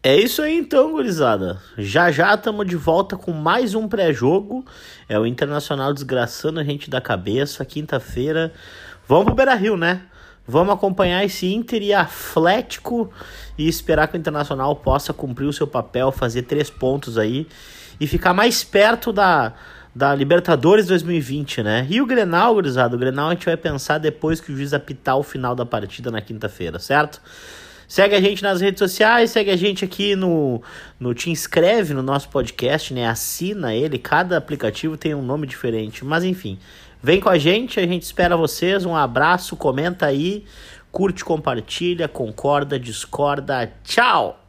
É 0.00 0.14
isso 0.14 0.42
aí 0.42 0.58
então, 0.58 0.92
gurizada. 0.92 1.60
Já 1.78 2.10
já 2.12 2.34
estamos 2.34 2.66
de 2.66 2.76
volta 2.76 3.16
com 3.16 3.32
mais 3.32 3.74
um 3.74 3.88
pré-jogo. 3.88 4.64
É 5.08 5.18
o 5.18 5.26
Internacional 5.26 5.94
desgraçando 5.94 6.60
a 6.60 6.64
gente 6.64 6.90
da 6.90 7.00
cabeça. 7.00 7.64
Quinta-feira. 7.64 8.52
Vamos 9.08 9.24
pro 9.24 9.34
Beira 9.34 9.54
Rio, 9.54 9.76
né? 9.76 10.02
Vamos 10.46 10.74
acompanhar 10.74 11.24
esse 11.24 11.52
Inter 11.52 11.82
e 11.82 11.94
Atlético 11.94 13.10
e 13.56 13.66
esperar 13.66 14.08
que 14.08 14.16
o 14.16 14.18
Internacional 14.18 14.76
possa 14.76 15.12
cumprir 15.12 15.46
o 15.46 15.52
seu 15.52 15.66
papel, 15.66 16.12
fazer 16.12 16.42
três 16.42 16.68
pontos 16.68 17.16
aí 17.16 17.46
e 17.98 18.06
ficar 18.06 18.34
mais 18.34 18.62
perto 18.62 19.12
da, 19.12 19.54
da 19.94 20.14
Libertadores 20.14 20.86
2020, 20.86 21.62
né? 21.62 21.86
E 21.88 22.00
o 22.02 22.06
Grenal, 22.06 22.54
gurizada, 22.54 22.94
o 22.94 22.98
Grenal 22.98 23.28
a 23.28 23.34
gente 23.34 23.46
vai 23.46 23.56
pensar 23.56 23.98
depois 23.98 24.40
que 24.40 24.52
o 24.52 24.56
juiz 24.56 24.74
apitar 24.74 25.16
o 25.16 25.22
final 25.22 25.54
da 25.54 25.64
partida 25.64 26.10
na 26.10 26.20
quinta-feira, 26.20 26.78
certo? 26.78 27.22
Segue 27.86 28.14
a 28.14 28.20
gente 28.20 28.42
nas 28.42 28.60
redes 28.60 28.78
sociais, 28.78 29.30
segue 29.30 29.50
a 29.50 29.56
gente 29.56 29.84
aqui 29.84 30.16
no, 30.16 30.62
no 30.98 31.14
Te 31.14 31.30
Inscreve 31.30 31.94
no 31.94 32.02
nosso 32.02 32.28
podcast, 32.28 32.92
né? 32.92 33.06
Assina 33.06 33.74
ele, 33.74 33.98
cada 33.98 34.36
aplicativo 34.36 34.96
tem 34.96 35.14
um 35.14 35.22
nome 35.22 35.46
diferente. 35.46 36.04
Mas 36.04 36.24
enfim, 36.24 36.58
vem 37.04 37.20
com 37.20 37.28
a 37.28 37.36
gente, 37.36 37.78
a 37.78 37.86
gente 37.86 38.02
espera 38.02 38.34
vocês. 38.34 38.86
Um 38.86 38.96
abraço, 38.96 39.56
comenta 39.56 40.06
aí, 40.06 40.46
curte, 40.90 41.22
compartilha, 41.22 42.08
concorda, 42.08 42.80
discorda. 42.80 43.70
Tchau! 43.84 44.43